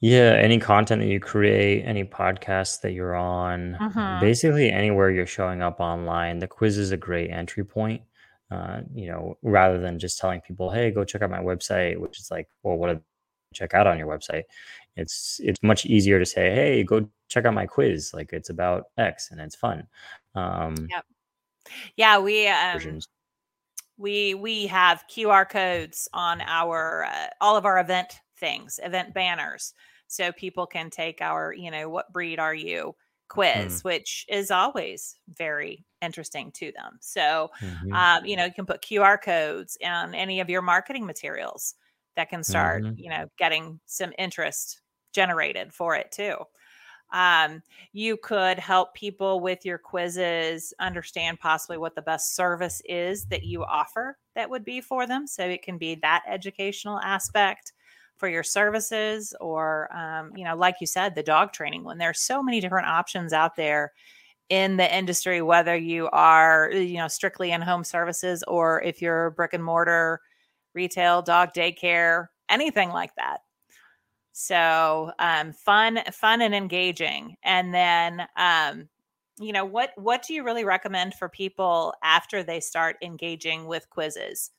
[0.00, 4.20] Yeah, any content that you create, any podcasts that you're on, mm-hmm.
[4.20, 8.02] basically anywhere you're showing up online, the quiz is a great entry point.
[8.50, 12.20] Uh, you know, rather than just telling people, "Hey, go check out my website," which
[12.20, 13.02] is like, well, what to
[13.56, 14.44] check out on your website.
[14.96, 18.12] It's it's much easier to say, hey, go check out my quiz.
[18.14, 19.86] Like it's about X and it's fun.
[20.34, 21.04] Um, yep.
[21.96, 23.00] Yeah, we um,
[23.96, 29.74] we we have QR codes on our uh, all of our event things, event banners,
[30.06, 32.94] so people can take our you know what breed are you
[33.28, 33.84] quiz, mm.
[33.84, 36.98] which is always very interesting to them.
[37.00, 37.92] So, mm-hmm.
[37.92, 41.74] um, you know, you can put QR codes on any of your marketing materials
[42.16, 42.98] that can start, mm-hmm.
[42.98, 44.80] you know, getting some interest
[45.12, 46.36] generated for it too.
[47.16, 47.62] Um,
[47.94, 53.42] you could help people with your quizzes understand possibly what the best service is that
[53.42, 55.26] you offer that would be for them.
[55.26, 57.72] So it can be that educational aspect
[58.16, 62.20] for your services, or, um, you know, like you said, the dog training when there's
[62.20, 63.92] so many different options out there
[64.50, 69.30] in the industry, whether you are, you know, strictly in home services or if you're
[69.30, 70.20] brick and mortar
[70.74, 73.40] retail, dog daycare, anything like that.
[74.38, 77.38] So um, fun, fun and engaging.
[77.42, 78.86] And then, um,
[79.40, 83.88] you know, what what do you really recommend for people after they start engaging with
[83.88, 84.50] quizzes?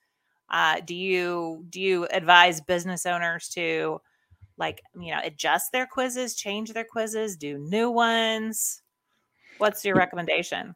[0.50, 4.02] Uh, do you do you advise business owners to
[4.58, 8.82] like you know adjust their quizzes, change their quizzes, do new ones?
[9.60, 10.74] What's your recommendation?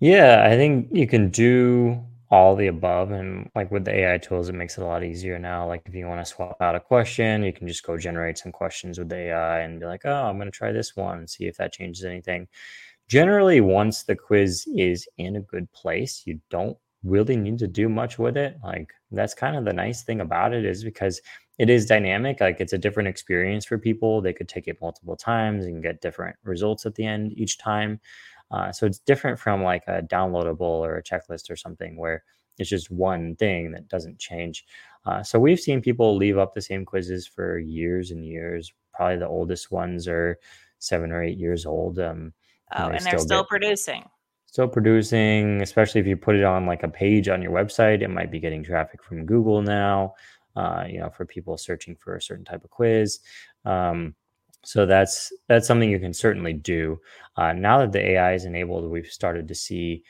[0.00, 4.48] Yeah, I think you can do all the above and like with the ai tools
[4.48, 5.66] it makes it a lot easier now.
[5.66, 8.52] Like if you want to swap out a question you can just go generate some
[8.52, 11.30] questions with the ai and be like oh i'm going to try this one and
[11.30, 12.46] see if that changes anything.
[13.08, 17.88] Generally once the quiz is in a good place you don't really need to do
[17.88, 18.56] much with it.
[18.62, 21.20] Like that's kind of the nice thing about it is because
[21.58, 24.20] it is dynamic like it's a different experience for people.
[24.20, 28.00] They could take it multiple times and get different results at the end each time
[28.50, 32.24] uh, so it's different from like a downloadable or a checklist or something where
[32.58, 34.64] it's just one thing that doesn't change.
[35.06, 38.72] Uh, so we've seen people leave up the same quizzes for years and years.
[38.92, 40.38] Probably the oldest ones are
[40.78, 41.98] seven or eight years old.
[41.98, 42.32] Um,
[42.76, 44.04] oh, and, they and they're still, producing.
[44.46, 48.02] Still producing, especially if you put it on like a page on your website.
[48.02, 50.14] It might be getting traffic from Google now.
[50.56, 53.20] Uh, you know, for people searching for a certain type of quiz.
[53.64, 54.16] Um,
[54.64, 56.98] so that's that's something you can certainly do.
[57.36, 60.02] Uh, now that the AI is enabled, we've started to see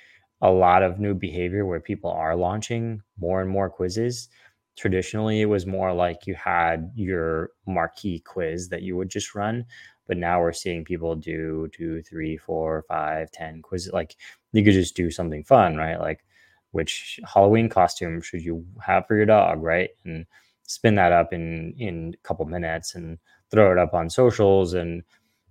[0.42, 4.28] a lot of new behavior where people are launching more and more quizzes.
[4.76, 9.66] Traditionally, it was more like you had your marquee quiz that you would just run,
[10.08, 13.92] but now we're seeing people do two, three, four, five, ten quizzes.
[13.92, 14.16] Like
[14.52, 16.00] you could just do something fun, right?
[16.00, 16.24] Like
[16.72, 19.90] which Halloween costume should you have for your dog, right?
[20.04, 20.26] And
[20.66, 23.18] spin that up in in a couple minutes and
[23.50, 25.02] throw it up on socials and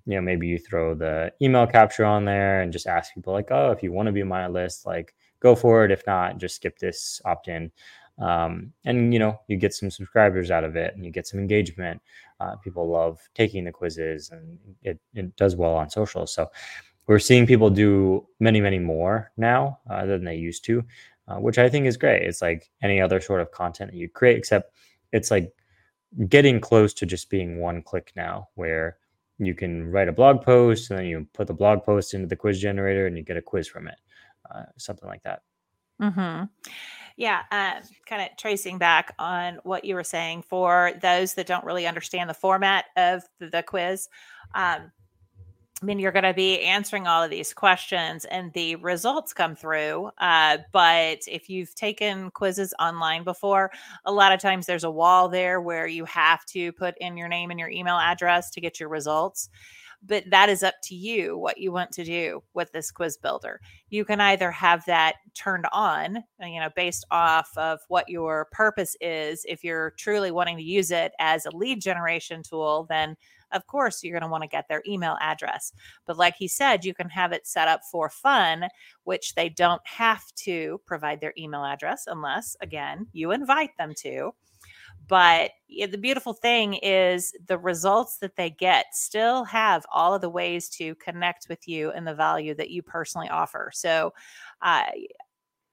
[0.05, 3.51] you know maybe you throw the email capture on there and just ask people like
[3.51, 5.91] oh if you want to be on my list like go for it.
[5.91, 7.71] If not just skip this opt in
[8.19, 11.39] um, and you know you get some subscribers out of it and you get some
[11.39, 12.01] engagement.
[12.39, 16.49] Uh, people love taking the quizzes and it, it does well on social so
[17.05, 20.81] we're seeing people do many many more now uh, than they used to
[21.27, 22.23] uh, which i think is great.
[22.23, 24.73] It's like any other sort of content that you create except
[25.12, 25.51] it's like
[26.27, 28.97] getting close to just being one click now where
[29.37, 32.35] you can write a blog post and then you put the blog post into the
[32.35, 33.95] quiz generator and you get a quiz from it
[34.53, 35.43] uh, something like that.
[36.01, 36.43] Hmm
[37.19, 37.73] yeah uh,
[38.05, 42.29] kind of tracing back on what you were saying for those that don't really understand
[42.29, 44.07] the format of the quiz
[44.55, 44.91] um,
[45.81, 49.55] I mean, you're going to be answering all of these questions and the results come
[49.55, 50.11] through.
[50.17, 53.71] Uh, but if you've taken quizzes online before,
[54.03, 57.29] a lot of times there's a wall there where you have to put in your
[57.29, 59.49] name and your email address to get your results.
[60.01, 63.59] But that is up to you what you want to do with this quiz builder.
[63.89, 68.47] You can either have that turned on, uh, you know, based off of what your
[68.51, 69.45] purpose is.
[69.47, 73.17] If you're truly wanting to use it as a lead generation tool, then
[73.51, 75.73] of course you're going to want to get their email address.
[76.05, 78.67] But like he said, you can have it set up for fun,
[79.03, 84.33] which they don't have to provide their email address unless, again, you invite them to.
[85.07, 90.29] But the beautiful thing is the results that they get still have all of the
[90.29, 93.71] ways to connect with you and the value that you personally offer.
[93.73, 94.13] So
[94.62, 94.83] uh,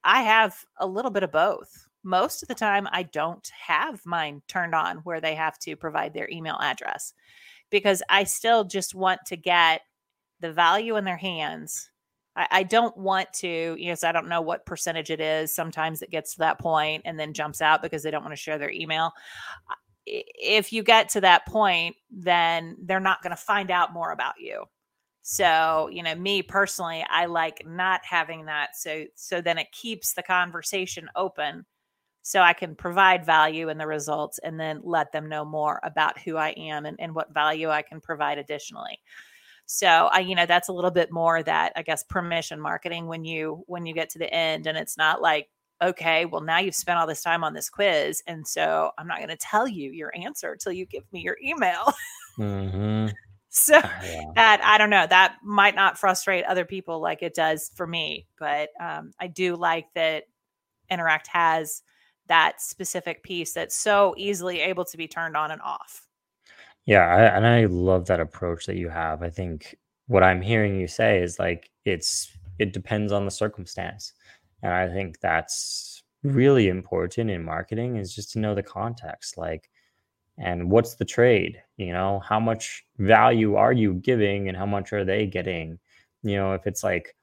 [0.03, 4.41] I have a little bit of both most of the time I don't have mine
[4.47, 7.13] turned on where they have to provide their email address
[7.69, 9.81] because I still just want to get
[10.39, 11.89] the value in their hands.
[12.35, 15.53] I, I don't want to, yes, I don't know what percentage it is.
[15.53, 18.41] Sometimes it gets to that point and then jumps out because they don't want to
[18.41, 19.11] share their email.
[20.05, 24.35] If you get to that point, then they're not going to find out more about
[24.39, 24.63] you.
[25.23, 28.77] So, you know, me personally, I like not having that.
[28.77, 31.65] So, so then it keeps the conversation open
[32.27, 36.19] so I can provide value in the results and then let them know more about
[36.19, 38.99] who I am and, and what value I can provide additionally.
[39.65, 43.23] So I, you know, that's a little bit more that I guess permission marketing when
[43.23, 45.47] you when you get to the end and it's not like,
[45.81, 48.21] okay, well now you've spent all this time on this quiz.
[48.27, 51.37] And so I'm not going to tell you your answer until you give me your
[51.41, 51.93] email.
[52.37, 53.07] Mm-hmm.
[53.49, 54.21] so yeah.
[54.35, 58.27] that I don't know, that might not frustrate other people like it does for me.
[58.37, 60.25] But um, I do like that
[60.89, 61.83] Interact has
[62.27, 66.07] that specific piece that's so easily able to be turned on and off.
[66.85, 69.21] Yeah, I, and I love that approach that you have.
[69.21, 69.75] I think
[70.07, 74.13] what I'm hearing you say is like it's it depends on the circumstance,
[74.63, 79.69] and I think that's really important in marketing is just to know the context, like,
[80.37, 81.61] and what's the trade?
[81.75, 85.79] You know, how much value are you giving, and how much are they getting?
[86.23, 87.15] You know, if it's like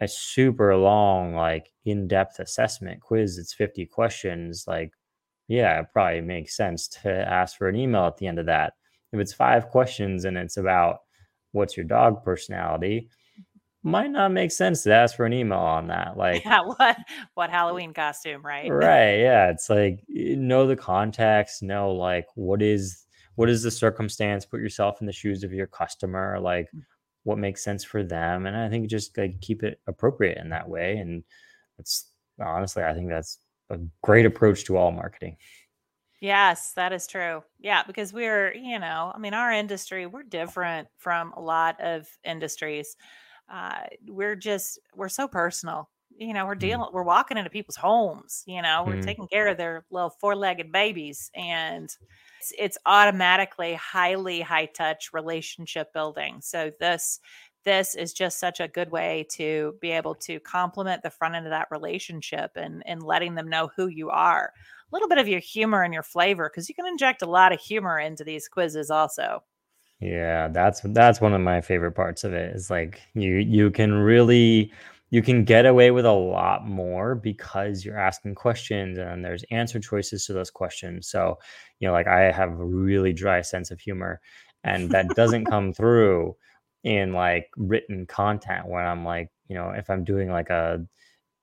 [0.00, 4.92] a super long, like in depth assessment quiz, it's 50 questions, like,
[5.48, 8.74] yeah, it probably makes sense to ask for an email at the end of that.
[9.12, 10.98] If it's five questions and it's about
[11.52, 13.08] what's your dog personality,
[13.82, 16.16] might not make sense to ask for an email on that.
[16.16, 16.96] Like, yeah, what
[17.34, 18.70] what Halloween costume, right?
[18.70, 19.18] Right.
[19.18, 19.50] Yeah.
[19.50, 23.04] It's like know the context, know like what is
[23.36, 26.38] what is the circumstance, put yourself in the shoes of your customer.
[26.40, 26.68] Like,
[27.24, 30.68] what makes sense for them and i think just like keep it appropriate in that
[30.68, 31.22] way and
[31.78, 33.38] it's honestly i think that's
[33.70, 35.36] a great approach to all marketing.
[36.20, 37.42] Yes that is true.
[37.58, 42.08] Yeah because we're you know i mean our industry we're different from a lot of
[42.24, 42.96] industries.
[43.48, 45.88] Uh, we're just we're so personal
[46.20, 46.68] you know we're mm-hmm.
[46.68, 49.04] dealing we're walking into people's homes you know we're mm.
[49.04, 51.96] taking care of their little four-legged babies and
[52.40, 56.38] it's, it's automatically highly high touch relationship building.
[56.40, 57.20] So this
[57.62, 61.46] this is just such a good way to be able to complement the front end
[61.46, 64.52] of that relationship and and letting them know who you are.
[64.90, 67.52] A little bit of your humor and your flavor because you can inject a lot
[67.52, 69.42] of humor into these quizzes also.
[70.00, 72.56] Yeah, that's that's one of my favorite parts of it.
[72.56, 74.72] Is like you you can really
[75.10, 79.80] you can get away with a lot more because you're asking questions and there's answer
[79.80, 81.08] choices to those questions.
[81.08, 81.38] So,
[81.80, 84.20] you know, like I have a really dry sense of humor
[84.62, 86.36] and that doesn't come through
[86.84, 90.86] in like written content when I'm like, you know, if I'm doing like a,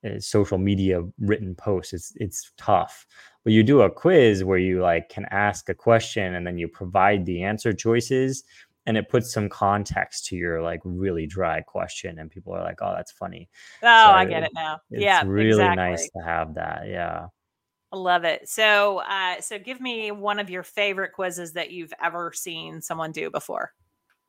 [0.03, 3.05] a social media written post, it's it's tough.
[3.43, 6.67] But you do a quiz where you like can ask a question and then you
[6.67, 8.43] provide the answer choices
[8.87, 12.81] and it puts some context to your like really dry question and people are like
[12.81, 13.47] oh that's funny
[13.83, 15.75] oh so i get it now it's yeah really exactly.
[15.75, 17.27] nice to have that yeah
[17.89, 18.49] I love it.
[18.49, 23.13] So, uh, so give me one of your favorite quizzes that you've ever seen someone
[23.13, 23.71] do before.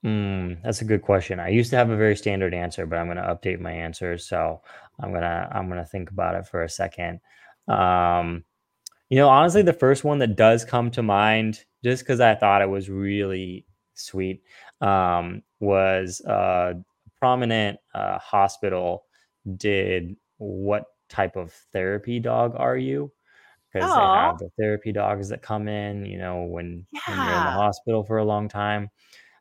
[0.05, 1.41] Mm, that's a good question.
[1.41, 4.29] I used to have a very standard answer, but I'm going to update my answers.
[4.29, 4.63] So
[5.01, 7.21] I'm gonna I'm gonna think about it for a second.
[7.67, 8.45] Um,
[9.09, 12.63] you know, honestly, the first one that does come to mind, just because I thought
[12.63, 13.67] it was really
[13.99, 14.43] sweet
[14.81, 16.77] um, was a
[17.19, 19.05] prominent uh, hospital.
[19.57, 23.11] Did what type of therapy dog are you?
[23.73, 27.01] Because they have the therapy dogs that come in you know when, yeah.
[27.07, 28.91] when you're in the hospital for a long time.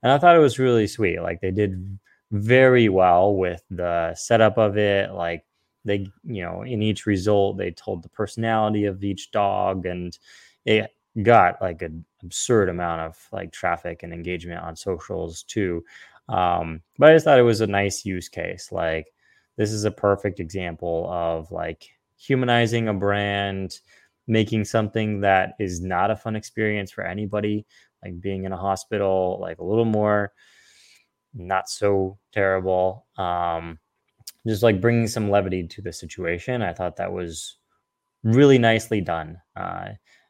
[0.03, 1.97] And i thought it was really sweet like they did
[2.32, 5.45] very well with the setup of it like
[5.86, 10.20] they you know in each result they told the personality of each dog and
[10.66, 10.93] it
[11.24, 15.84] got like an absurd amount of like traffic and engagement on socials too
[16.30, 18.72] Um, but I just thought it was a nice use case.
[18.72, 19.08] Like
[19.58, 23.80] this is a perfect example of like humanizing a brand,
[24.28, 27.66] making something that is not a fun experience for anybody,
[28.04, 30.34] like being in a hospital, like a little more
[31.34, 33.06] not so terrible.
[33.18, 33.80] Um,
[34.48, 36.62] just like bringing some levity to the situation.
[36.62, 37.58] I thought that was
[38.24, 39.40] really nicely done.
[39.56, 39.90] Uh,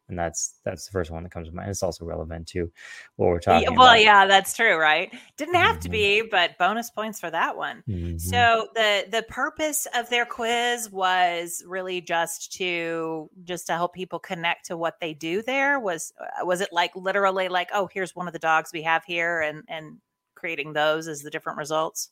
[0.09, 1.69] and that's that's the first one that comes to mind.
[1.69, 2.71] It's also relevant to
[3.17, 3.77] what we're talking about.
[3.77, 4.01] well, about.
[4.01, 5.13] yeah, that's true, right?
[5.37, 5.81] Didn't have Mhm.
[5.81, 7.83] to be, but bonus points for that one.
[7.87, 8.19] Mhm.
[8.21, 14.19] So the the purpose of their quiz was really just to just to help people
[14.19, 15.79] connect to what they do there.
[15.79, 19.03] Was uh, was it like literally like, oh, here's one of the dogs we have
[19.05, 19.97] here, and and
[20.35, 22.11] creating those as the different results?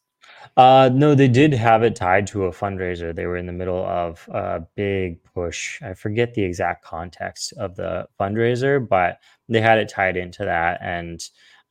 [0.57, 3.13] Uh, no, they did have it tied to a fundraiser.
[3.13, 5.81] They were in the middle of a big push.
[5.81, 9.19] I forget the exact context of the fundraiser, but
[9.49, 10.79] they had it tied into that.
[10.81, 11.21] And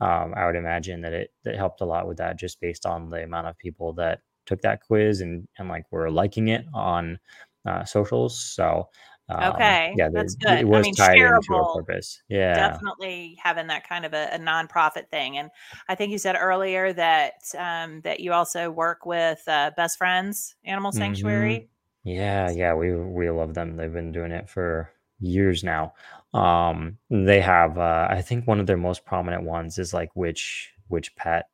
[0.01, 3.11] um, I would imagine that it that helped a lot with that, just based on
[3.11, 7.19] the amount of people that took that quiz and and like were liking it on
[7.67, 8.39] uh, socials.
[8.39, 8.89] So
[9.29, 10.51] um, Okay, yeah, that's good.
[10.51, 12.23] I it was mean, tied into a shareable, purpose.
[12.29, 12.55] Yeah.
[12.55, 15.39] definitely having that kind of a, a nonprofit thing.
[15.39, 15.51] And
[15.89, 20.55] I think you said earlier that um, that you also work with uh, Best Friends
[20.65, 20.99] Animal Mhm.
[20.99, 21.69] Sanctuary.
[22.05, 23.77] Yeah, yeah, we we love them.
[23.77, 25.95] They've been doing it for years now.
[26.35, 30.73] Um, they have uh I think one of their most prominent ones is like which
[30.89, 31.49] which pet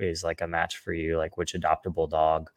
[0.00, 2.50] is like a match for you, like which adoptable dog,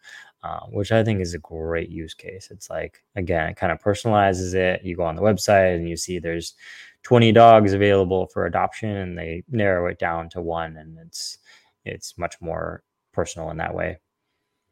[0.48, 2.50] uh, which I think is a great use case.
[2.52, 4.84] It's like again, it kind of personalizes it.
[4.84, 6.56] You go on the website and you see there's
[7.04, 11.40] 20 dogs available for adoption and they narrow it down to one and it's
[11.84, 13.98] it's much more personal in that way.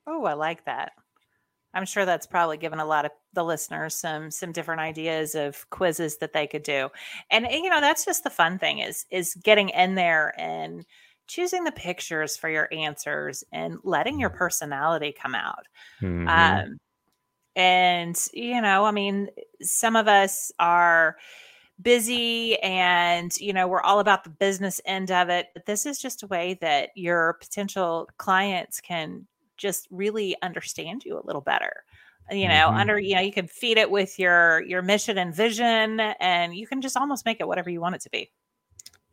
[0.08, 0.94] Oh, I like that.
[1.74, 5.70] I'm sure that's probably given a lot of the listeners some some different ideas of
[5.72, 6.90] quizzes that they could do.
[7.30, 10.86] And and, you know, that's just the fun thing is is getting in there and
[11.28, 15.68] choosing the pictures for your answers and letting your personality come out.
[16.02, 16.66] Mhm.
[16.66, 16.78] Um
[17.56, 19.30] and you know, I mean,
[19.62, 21.18] some of us are
[21.82, 26.00] busy and you know we're all about the business end of it but this is
[26.02, 31.84] just a way that your potential clients can just really understand you a little better
[32.32, 32.76] you know Mhm.
[32.76, 36.66] under you know you can feed it with your your mission and vision and you
[36.66, 38.32] can just almost make it whatever you want it to be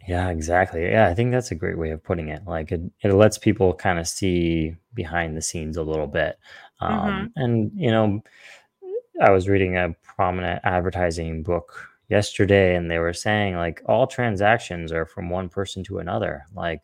[0.08, 0.90] Yeah, exactly.
[0.90, 2.42] Yeah, I think that's a great way of putting it.
[2.46, 6.38] Like it, it lets people kind of see behind the scenes a little bit.
[6.80, 8.22] Um, and you know,
[9.22, 14.90] I was reading a prominent advertising book yesterday, and they were saying like all transactions
[14.90, 16.46] are from one person to another.
[16.54, 16.82] Like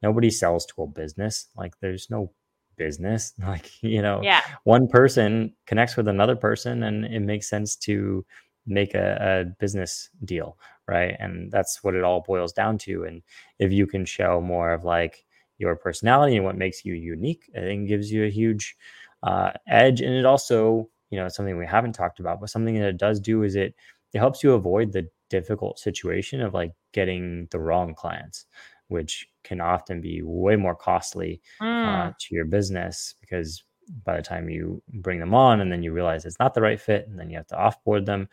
[0.00, 1.48] nobody sells to a business.
[1.56, 2.30] Like there's no
[2.76, 3.32] business.
[3.40, 8.24] Like you know, yeah one person connects with another person and it makes sense to
[8.66, 10.56] make a, a business deal
[10.88, 11.16] right?
[11.18, 13.22] And that's what it all boils down to and
[13.58, 15.24] if you can show more of like
[15.58, 18.76] your personality and what makes you unique i think gives you a huge
[19.22, 22.88] uh, edge and it also you know something we haven't talked about but something that
[22.88, 23.74] it does do is it
[24.12, 28.46] it helps you avoid the difficult situation of like getting the wrong clients
[28.88, 33.64] which can often be way more costly Mm, uh, to your business because
[34.04, 36.80] by the time you bring them on and then you realize it's not the right
[36.80, 38.28] fit and then you have to offboard them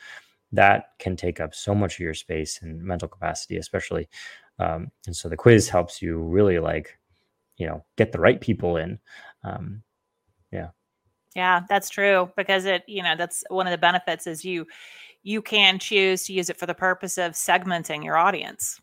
[0.51, 4.07] that can take up so much of your space and mental capacity especially
[4.59, 6.97] um, and so the quiz helps you really like
[7.57, 8.99] you know get the right people in
[9.43, 9.81] um,
[10.51, 10.69] yeah
[11.35, 14.65] Yeah, that's true because it you know that's one of the benefits is you
[15.21, 18.79] you can choose to use it for the purpose of segmenting your audience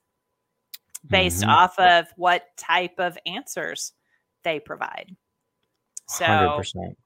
[1.09, 1.49] based Mhm.
[1.49, 3.93] off of what type of answers
[4.45, 5.17] they provide.
[6.09, 6.97] So, 100%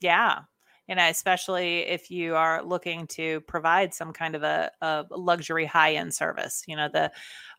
[0.00, 0.40] yeah,
[0.88, 5.64] you know, especially if you are looking to provide some kind of a, a luxury
[5.64, 7.10] high end service, you know, the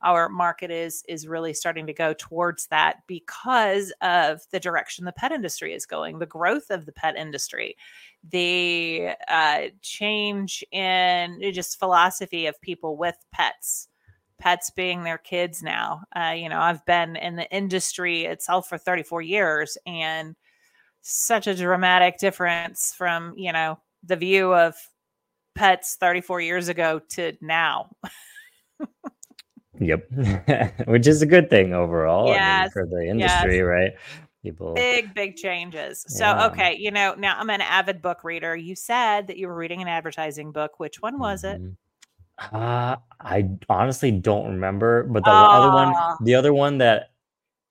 [0.04, 5.12] our market is is really starting to go towards that because of the direction the
[5.12, 7.76] pet industry is going, the growth of the pet industry,
[8.30, 13.88] the uh, change in just philosophy of people with pets
[14.38, 16.02] pets being their kids now.
[16.16, 20.36] Uh, you know, I've been in the industry itself for 34 years and
[21.08, 24.76] such a dramatic difference from, you know, the view of
[25.54, 27.96] pets 34 years ago to now.
[29.80, 30.08] yep
[30.88, 33.92] which is a good thing overall I mean, for the industry right
[34.42, 36.06] people Big, big changes.
[36.08, 36.48] So, Yeah.
[36.48, 38.56] okay, you know, now I'm an avid book reader.
[38.56, 40.80] You said that you were reading an advertising book.
[40.80, 41.62] Which one was it?
[41.62, 41.76] Mhm.
[42.52, 47.12] Uh, I honestly don't remember, but the other one, the other one that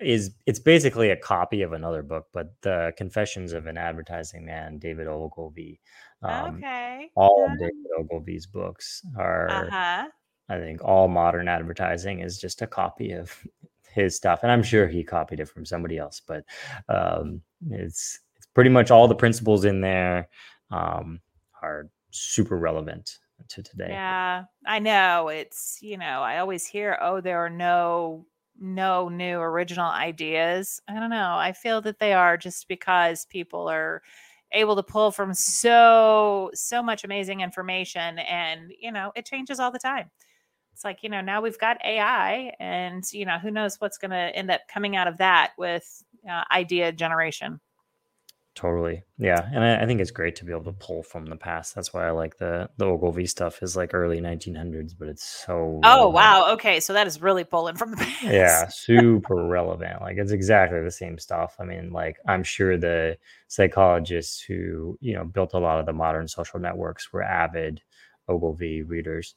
[0.00, 4.78] is, it's basically a copy of another book, but the Confessions of an Advertising Man,
[4.78, 5.80] David Ogilvy.
[6.22, 7.10] Um, okay.
[7.14, 10.08] all of David Ogilvy's books are, Uh huh.
[10.48, 13.32] I think, all modern advertising is just a copy of
[13.92, 16.44] his stuff, and I'm sure he copied it from somebody else, but
[16.88, 17.40] um,
[17.70, 20.28] it's it's pretty much all the principles in there
[20.70, 21.20] um,
[21.62, 23.18] are super relevant
[23.48, 23.88] to today.
[23.90, 25.28] Yeah, I know.
[25.28, 28.26] It's, you know, I always hear, oh, there are no
[28.58, 30.80] no new original ideas.
[30.88, 31.36] I don't know.
[31.36, 34.02] I feel that they are just because people are
[34.52, 39.72] able to pull from so so much amazing information and, you know, it changes all
[39.72, 40.10] the time.
[40.72, 44.10] It's like, you know, now we've got AI and, you know, who knows what's going
[44.12, 47.60] to end up coming out of that with uh, idea generation.
[48.54, 49.02] Totally.
[49.18, 49.48] Yeah.
[49.52, 51.74] And I, I, think it's great to be able to pull from the past.
[51.74, 55.80] That's why I like the the Ogilvy stuff is like early 1900s, but it's so
[55.82, 56.14] Oh, relevant.
[56.14, 56.52] wow.
[56.52, 56.78] Okay.
[56.78, 58.22] So that is really pulling from the past.
[58.22, 60.00] Yeah, super relevant.
[60.02, 61.56] Like it's exactly the same stuff.
[61.58, 65.92] I mean, like I'm sure the psychologists who, you know, built a lot of the
[65.92, 67.82] modern social networks were avid
[68.28, 69.34] Ogilvy readers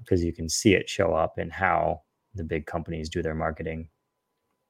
[0.00, 2.02] because uh, you can see it show up in how
[2.34, 3.88] the big companies do their marketing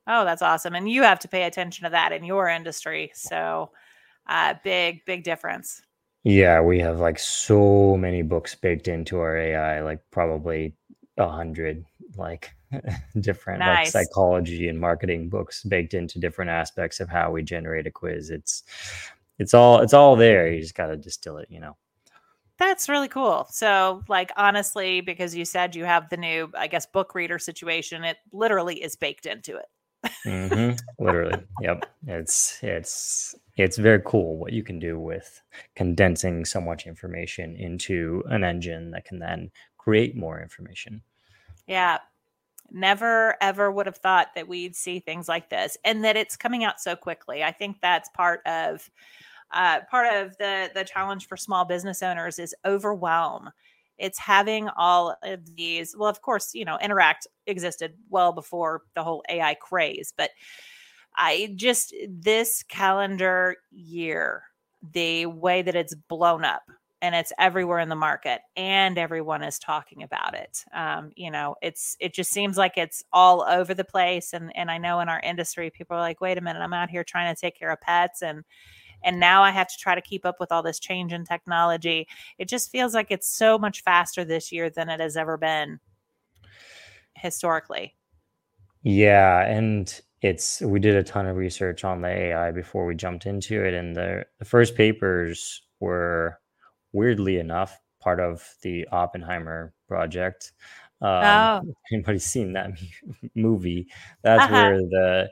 [0.06, 0.74] Oh, that's awesome.
[0.74, 3.12] And you have to pay attention to that in your industry.
[3.14, 3.70] So,
[4.26, 5.82] uh, big, big difference.
[6.24, 10.74] Yeah, we have like so many books baked into our AI, like probably
[11.16, 11.84] a hundred,
[12.16, 12.50] like
[13.20, 13.94] different nice.
[13.94, 18.30] like psychology and marketing books baked into different aspects of how we generate a quiz.
[18.30, 18.62] It's
[19.38, 20.52] it's all it's all there.
[20.52, 21.76] You just got to distill it, you know.
[22.58, 23.46] That's really cool.
[23.50, 28.04] So, like, honestly, because you said you have the new, I guess, book reader situation,
[28.04, 29.64] it literally is baked into it
[30.26, 30.76] mm-hmm.
[31.04, 31.86] Literally, yep.
[32.06, 35.42] It's it's it's very cool what you can do with
[35.76, 41.02] condensing so much information into an engine that can then create more information.
[41.66, 41.98] Yeah.
[42.72, 46.64] Never ever would have thought that we'd see things like this and that it's coming
[46.64, 47.42] out so quickly.
[47.42, 48.88] I think that's part of
[49.52, 53.50] uh, part of the the challenge for small business owners is overwhelm
[54.00, 59.02] it's having all of these well of course you know interact existed well before the
[59.02, 60.30] whole ai craze but
[61.16, 64.42] i just this calendar year
[64.92, 66.62] the way that it's blown up
[67.02, 71.54] and it's everywhere in the market and everyone is talking about it um, you know
[71.62, 74.32] it's it just seems like it's all over the place.
[74.32, 76.90] And and i know in our industry people are like wait a minute i'm out
[76.90, 78.44] here trying to take care of pets and
[79.02, 82.06] and now I have to try to keep up with all this change in technology.
[82.38, 85.80] It just feels like it's so much faster this year than it has ever been
[87.14, 87.96] historically.
[88.82, 93.26] Yeah, and it's we did a ton of research on the AI before we jumped
[93.26, 96.38] into it, and the, the first papers were
[96.92, 100.52] weirdly enough part of the Oppenheimer project.
[101.02, 101.62] Um, oh.
[101.92, 102.70] Anybody seen that
[103.34, 103.88] movie?
[104.22, 104.52] That's uh-huh.
[104.52, 105.30] where the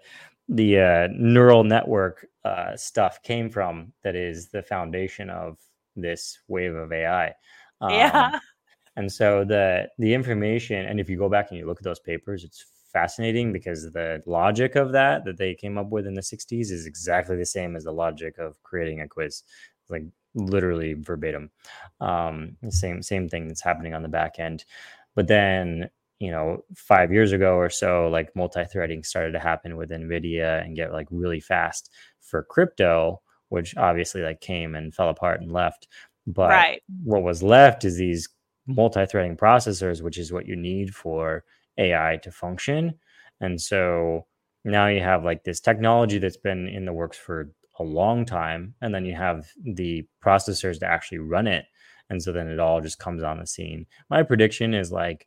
[0.49, 5.59] the uh, neural network uh, stuff came from that is the foundation of
[5.97, 7.35] this wave of AI.
[7.81, 8.39] Um, yeah.
[8.97, 12.01] And so the the information, and if you go back and you look at those
[12.01, 16.21] papers, it's fascinating because the logic of that that they came up with in the
[16.21, 19.45] 60s is exactly the same as the logic of creating a quiz.
[19.89, 21.51] Like literally verbatim.
[22.01, 24.65] Um, same same thing that's happening on the back end.
[25.15, 25.91] But then
[26.21, 30.75] you know five years ago or so like multi-threading started to happen with nvidia and
[30.75, 35.89] get like really fast for crypto which obviously like came and fell apart and left.
[36.27, 36.83] But right.
[37.05, 38.29] what was left is these
[38.67, 41.45] multi-threading processors which is what you need for
[41.79, 42.95] ai to function.
[43.41, 44.27] And so
[44.65, 48.75] now you have like this technology that's been in the works for a long time
[48.83, 51.65] and then you have the processors to actually run it.
[52.11, 53.87] And so then it all just comes on the scene.
[54.11, 55.27] My prediction is like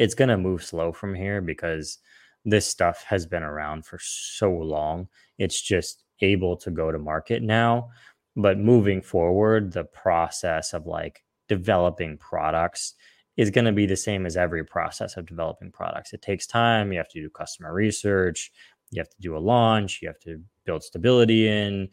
[0.00, 1.98] it's going to move slow from here because
[2.46, 5.06] this stuff has been around for so long.
[5.36, 7.90] It's just able to go to market now.
[8.34, 12.94] But moving forward, the process of like developing products
[13.36, 16.14] is going to be the same as every process of developing products.
[16.14, 16.92] It takes time.
[16.92, 18.50] You have to do customer research.
[18.90, 20.00] You have to do a launch.
[20.00, 21.90] You have to build stability in.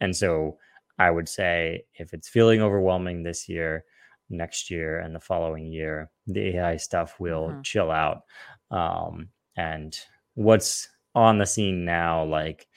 [0.00, 0.58] And so
[0.96, 3.84] I would say if it's feeling overwhelming this year,
[4.30, 7.62] next year and the following year, the AI stuff will mm-hmm.
[7.62, 8.22] chill out.
[8.70, 9.98] Um, and
[10.34, 12.68] what's on the scene now, like,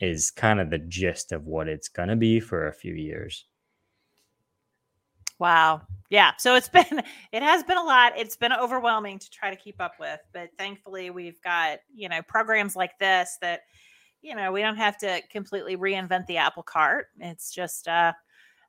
[0.00, 3.46] is kind of the gist of what it's going to be for a few years.
[5.38, 5.82] Wow.
[6.10, 6.32] Yeah.
[6.38, 8.12] So it's been, it has been a lot.
[8.16, 12.20] It's been overwhelming to try to keep up with, but thankfully we've got, you know,
[12.22, 13.62] programs like this that,
[14.22, 17.06] you know, we don't have to completely reinvent the apple cart.
[17.18, 18.12] It's just, uh,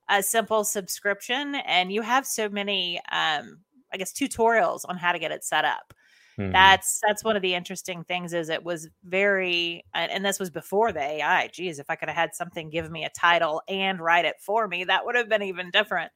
[0.09, 3.59] a simple subscription and you have so many um,
[3.91, 5.93] i guess tutorials on how to get it set up
[6.37, 6.51] Mm-hmm.
[6.51, 10.91] That's that's one of the interesting things is it was very and this was before
[10.91, 11.47] the AI.
[11.47, 14.67] Geez, if I could have had something give me a title and write it for
[14.67, 16.11] me, that would have been even different.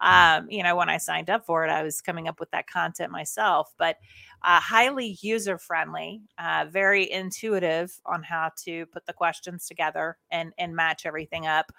[0.00, 2.68] Um, you know, when I signed up for it, I was coming up with that
[2.68, 3.96] content myself, but
[4.42, 10.52] uh, highly user friendly, uh, very intuitive on how to put the questions together and
[10.58, 11.72] and match everything up.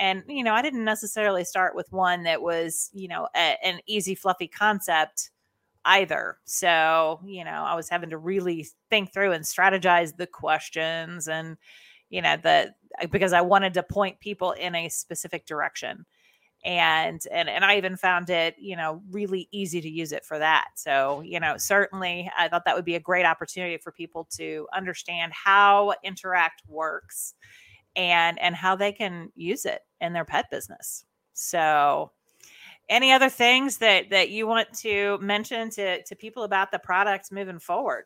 [0.00, 3.80] And you know, I didn't necessarily start with one that was you know a, an
[3.86, 5.30] easy fluffy concept
[5.84, 6.38] either.
[6.44, 11.56] So, you know, I was having to really think through and strategize the questions and,
[12.10, 16.04] you know, the uh, because I wanted to point people in a specific direction.
[16.64, 20.38] And and and I even found it, you know, really easy to use it for
[20.38, 20.68] that.
[20.76, 24.68] So, you know, certainly I thought that would be a great opportunity for people to
[24.74, 27.34] understand how Interact works
[27.96, 31.04] and and how they can use it in their pet business.
[31.32, 32.12] So,
[32.88, 37.30] any other things that that you want to mention to to people about the products
[37.30, 38.04] moving forward?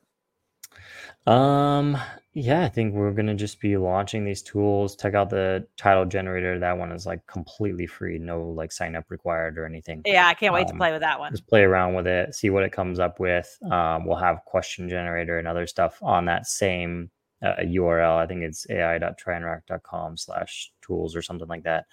[1.26, 1.96] Um
[2.32, 4.96] yeah i think we're gonna just be launching these tools.
[4.96, 6.58] Check out the title generator.
[6.58, 8.18] That one is like completely free.
[8.18, 10.02] No like sign up required or anything.
[10.04, 11.32] Yeah i can't wait um, to play with that one.
[11.32, 13.56] just play around with it see what it comes up with.
[13.70, 17.10] Um, we'll have question generator and other stuff on that same
[17.44, 21.84] uh, url i think it's ai.tryinteract.com slash tools or something like that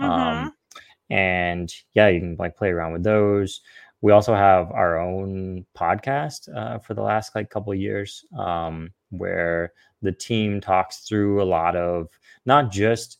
[0.00, 0.10] mm-hmm.
[0.10, 0.52] um
[1.10, 3.60] and yeah you can like play around with those
[4.02, 9.72] we also have our own podcast uh, for the last like couple years um, where
[10.02, 12.08] the team talks through a lot of
[12.44, 13.18] not just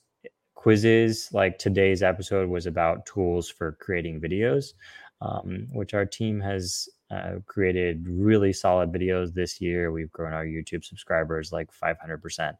[0.54, 4.74] quizzes like today's episode was about tools for creating videos
[5.20, 10.44] um, which our team has uh, created really solid videos this year we've grown our
[10.44, 12.54] youtube subscribers like 500%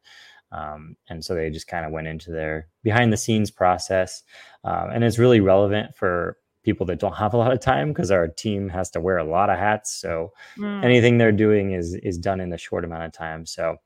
[0.53, 4.22] um, and so they just kind of went into their behind the scenes process.
[4.64, 8.11] Um, and it's really relevant for people that don't have a lot of time because
[8.11, 9.94] our team has to wear a lot of hats.
[9.94, 10.84] So mm.
[10.84, 13.47] anything they're doing is is done in a short amount of time.
[13.47, 13.76] So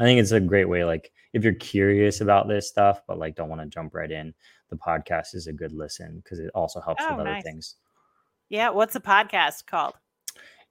[0.00, 0.84] I think it's a great way.
[0.84, 4.34] Like if you're curious about this stuff, but like don't want to jump right in,
[4.70, 7.42] the podcast is a good listen because it also helps oh, with other nice.
[7.42, 7.76] things.
[8.48, 8.70] Yeah.
[8.70, 9.94] What's the podcast called?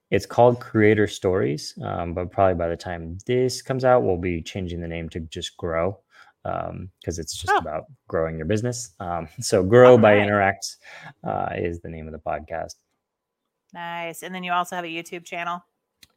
[0.10, 4.42] It's called Creator Stories, um, but probably by the time this comes out, we'll be
[4.42, 6.00] changing the name to just Grow
[6.44, 7.58] because um, it's just oh.
[7.58, 8.94] about growing your business.
[9.00, 10.24] Um, so, Grow All by right.
[10.24, 10.78] Interact
[11.24, 12.76] uh, is the name of the podcast.
[13.74, 14.24] Nice.
[14.24, 15.64] And then you also have a YouTube channel.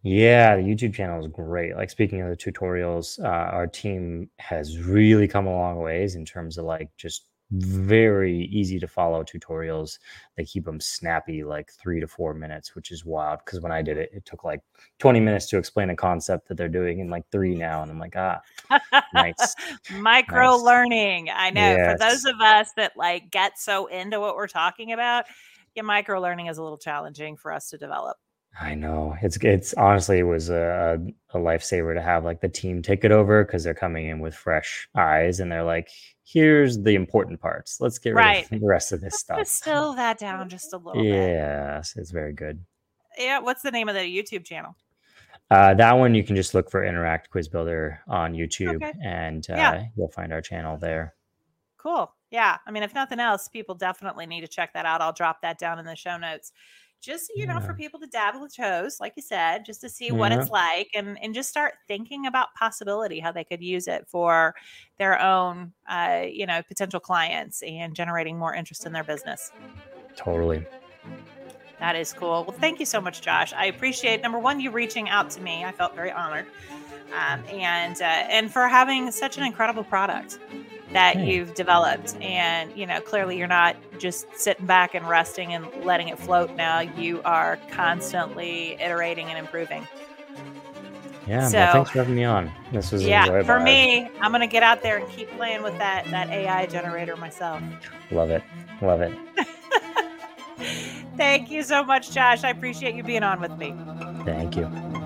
[0.03, 1.77] Yeah, the YouTube channel is great.
[1.77, 6.25] Like speaking of the tutorials, uh, our team has really come a long ways in
[6.25, 9.99] terms of like just very easy to follow tutorials.
[10.37, 13.41] They keep them snappy, like three to four minutes, which is wild.
[13.45, 14.61] Because when I did it, it took like
[14.99, 17.83] 20 minutes to explain a concept that they're doing in like three now.
[17.83, 18.41] And I'm like, ah,
[19.15, 19.55] nice.
[19.93, 20.63] Micro nice.
[20.63, 21.29] learning.
[21.35, 21.61] I know.
[21.61, 21.93] Yes.
[21.93, 25.25] For those of us that like get so into what we're talking about,
[25.75, 28.17] yeah, micro learning is a little challenging for us to develop.
[28.59, 31.01] I know it's it's honestly it was a,
[31.33, 34.35] a lifesaver to have like the team take it over because they're coming in with
[34.35, 35.91] fresh eyes and they're like,
[36.25, 37.81] here's the important parts.
[37.81, 38.47] Let's get right.
[38.51, 39.39] rid of the rest of this Let's stuff.
[39.39, 41.29] Distill that down just a little yeah, bit.
[41.29, 42.65] Yes, it's very good.
[43.19, 44.77] Yeah, what's the name of the YouTube channel?
[45.51, 48.93] Uh, that one you can just look for Interact Quiz Builder on YouTube, okay.
[49.03, 49.85] and uh, yeah.
[49.97, 51.15] you'll find our channel there.
[51.77, 52.13] Cool.
[52.31, 55.01] Yeah, I mean, if nothing else, people definitely need to check that out.
[55.01, 56.53] I'll drop that down in the show notes
[57.01, 57.61] just you know yeah.
[57.61, 60.13] for people to dabble with toes like you said just to see yeah.
[60.13, 64.07] what it's like and and just start thinking about possibility how they could use it
[64.09, 64.55] for
[64.99, 69.51] their own uh, you know potential clients and generating more interest in their business.
[70.17, 70.67] Totally.
[71.79, 72.45] That is cool.
[72.47, 73.53] Well thank you so much josh.
[73.55, 75.65] I appreciate number one you reaching out to me.
[75.65, 76.47] I felt very honored
[77.13, 80.39] um, and uh, and for having such an incredible product
[80.93, 81.25] that hmm.
[81.25, 82.17] you've developed.
[82.21, 86.55] And you know clearly you're not just sitting back and resting and letting it float.
[86.57, 89.87] Now you are constantly iterating and improving.
[91.27, 92.51] Yeah so, well, thanks for having me on.
[92.73, 93.47] This was yeah enjoyable.
[93.47, 97.17] for me i'm gonna get out there and keep playing with that that ai generator
[97.17, 97.63] myself.
[98.11, 98.43] Love it.
[98.83, 99.17] Love it.
[101.17, 102.43] Thank you so much josh.
[102.43, 103.75] I appreciate you being on with me.
[104.25, 105.00] Thank you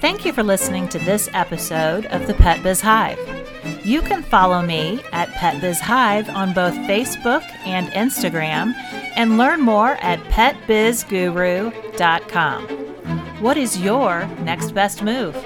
[0.00, 3.18] Thank you for listening to this episode of the Pet Biz Hive.
[3.84, 8.72] You can follow me at Pet Biz Hive on both Facebook and Instagram
[9.16, 12.62] and learn more at petbizguru.com.
[13.42, 15.36] What is your next best move?